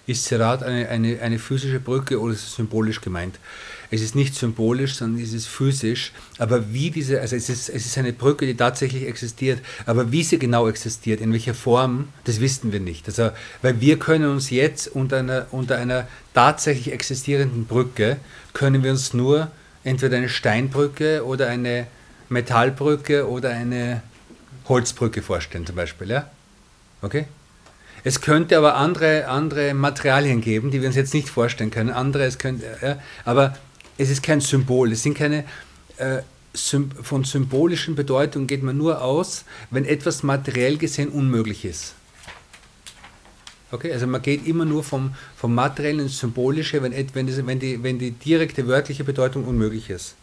[0.08, 3.40] ist Serat eine, eine, eine physische Brücke oder ist es symbolisch gemeint?
[3.92, 6.12] Es ist nicht symbolisch, sondern es ist physisch.
[6.38, 10.24] Aber wie diese, also es ist, es ist eine Brücke, die tatsächlich existiert, aber wie
[10.24, 13.08] sie genau existiert, in welcher Form, das wissen wir nicht.
[13.08, 13.32] Also,
[13.62, 18.18] weil wir können uns jetzt unter einer, unter einer tatsächlich existierenden Brücke,
[18.54, 19.52] können wir uns nur
[19.84, 21.88] entweder eine Steinbrücke oder eine
[22.30, 24.02] Metallbrücke oder eine
[24.68, 26.10] Holzbrücke vorstellen zum Beispiel.
[26.10, 26.30] Ja?
[27.02, 27.26] Okay?
[28.06, 31.90] Es könnte aber andere, andere Materialien geben, die wir uns jetzt nicht vorstellen können.
[31.90, 33.58] Andere, es könnte, ja, aber
[33.98, 34.92] es ist kein Symbol.
[34.92, 35.44] Es sind keine
[35.98, 36.22] äh,
[36.54, 41.96] von symbolischen Bedeutung geht man nur aus, wenn etwas materiell gesehen unmöglich ist.
[43.72, 47.82] Okay, also man geht immer nur vom, vom materiellen ins symbolische, wenn, wenn, wenn, die,
[47.82, 50.14] wenn die direkte wörtliche Bedeutung unmöglich ist.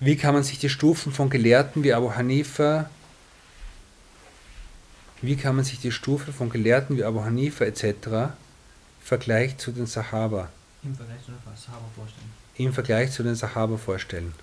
[0.00, 2.90] Wie kann man sich die Stufen von Gelehrten wie Abu Hanifa,
[5.26, 7.84] wie kann man sich die Stufe von Gelehrten wie Abu Hanifa etc.
[7.84, 8.28] im
[9.02, 10.48] Vergleich zu den Sahaba
[10.84, 12.30] im Vergleich zu den Sahaba vorstellen?
[12.56, 14.34] Im Vergleich zu den Sahaba vorstellen.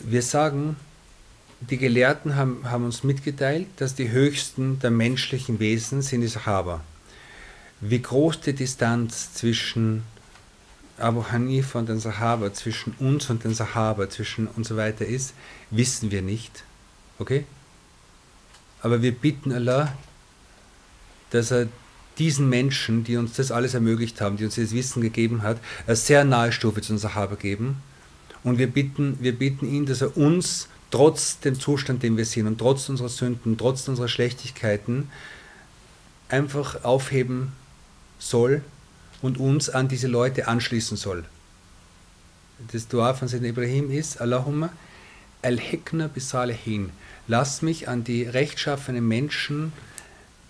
[0.00, 0.76] Wir sagen,
[1.60, 6.82] die Gelehrten haben, haben uns mitgeteilt, dass die höchsten der menschlichen Wesen sind die Sahaba.
[7.80, 10.02] Wie groß die Distanz zwischen
[10.98, 15.34] Abu Hanifa und den Sahaba, zwischen uns und den Sahaba, zwischen und so weiter ist,
[15.70, 16.64] wissen wir nicht.
[17.18, 17.44] Okay?
[18.80, 19.92] Aber wir bitten Allah,
[21.30, 21.68] dass er
[22.18, 25.96] diesen Menschen, die uns das alles ermöglicht haben, die uns das Wissen gegeben hat, eine
[25.96, 27.82] sehr nahe Stufe zu den Sahaba geben.
[28.44, 32.46] Und wir bitten, wir bitten ihn, dass er uns trotz dem Zustand, den wir sind
[32.46, 35.10] und trotz unserer Sünden, trotz unserer Schlechtigkeiten
[36.28, 37.52] einfach aufheben
[38.18, 38.62] soll
[39.22, 41.24] und uns an diese Leute anschließen soll.
[42.72, 44.70] Das Dua von Sayyidina Ibrahim ist, Allahumma
[45.42, 46.90] al-hikna bisalihin.
[47.26, 49.72] Lass mich an die rechtschaffenen Menschen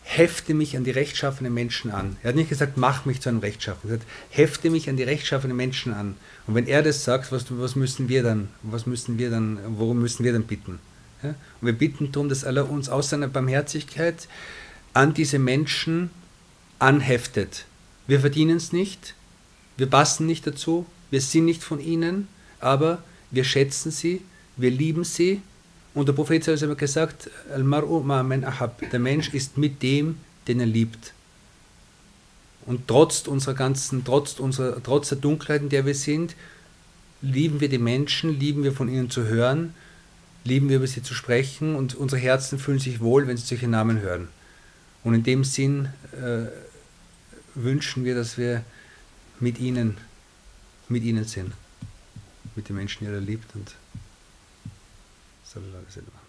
[0.05, 2.17] hefte mich an die rechtschaffenen Menschen an.
[2.23, 3.91] Er hat nicht gesagt, mach mich zu einem Rechtschaffenen.
[3.91, 6.15] Er hat gesagt, hefte mich an die rechtschaffenen Menschen an.
[6.47, 10.01] Und wenn er das sagt, was, was müssen wir dann, was müssen wir dann, worum
[10.01, 10.79] müssen wir dann bitten?
[11.23, 11.31] Ja?
[11.31, 14.29] Und wir bitten darum, dass Allah uns aus seiner Barmherzigkeit
[14.93, 16.11] an diese Menschen
[16.79, 17.67] anheftet.
[18.07, 19.15] Wir verdienen es nicht,
[19.77, 22.29] wir passen nicht dazu, wir sind nicht von ihnen,
[22.61, 24.23] aber wir schätzen sie,
[24.57, 25.43] wir lieben sie.
[25.95, 30.19] Und der Prophet hat immer gesagt, der Mensch ist mit dem,
[30.49, 31.13] den er liebt.
[32.67, 36.35] Und trotz unserer ganzen, trotz, unserer, trotz der Dunkelheit, in der wir sind,
[37.21, 39.75] lieben wir die Menschen, lieben wir von ihnen zu hören,
[40.45, 43.69] lieben wir über sie zu sprechen und unsere Herzen fühlen sich wohl, wenn sie solche
[43.69, 44.29] Namen hören.
[45.05, 46.47] Und in dem Sinn äh,
[47.55, 48.65] wünschen wir, dass wir
[49.39, 49.99] mit ihnen,
[50.89, 51.53] mit ihnen sind,
[52.57, 53.75] mit den Menschen, die er liebt und
[55.45, 56.24] sallallahu alaihi wa sallam.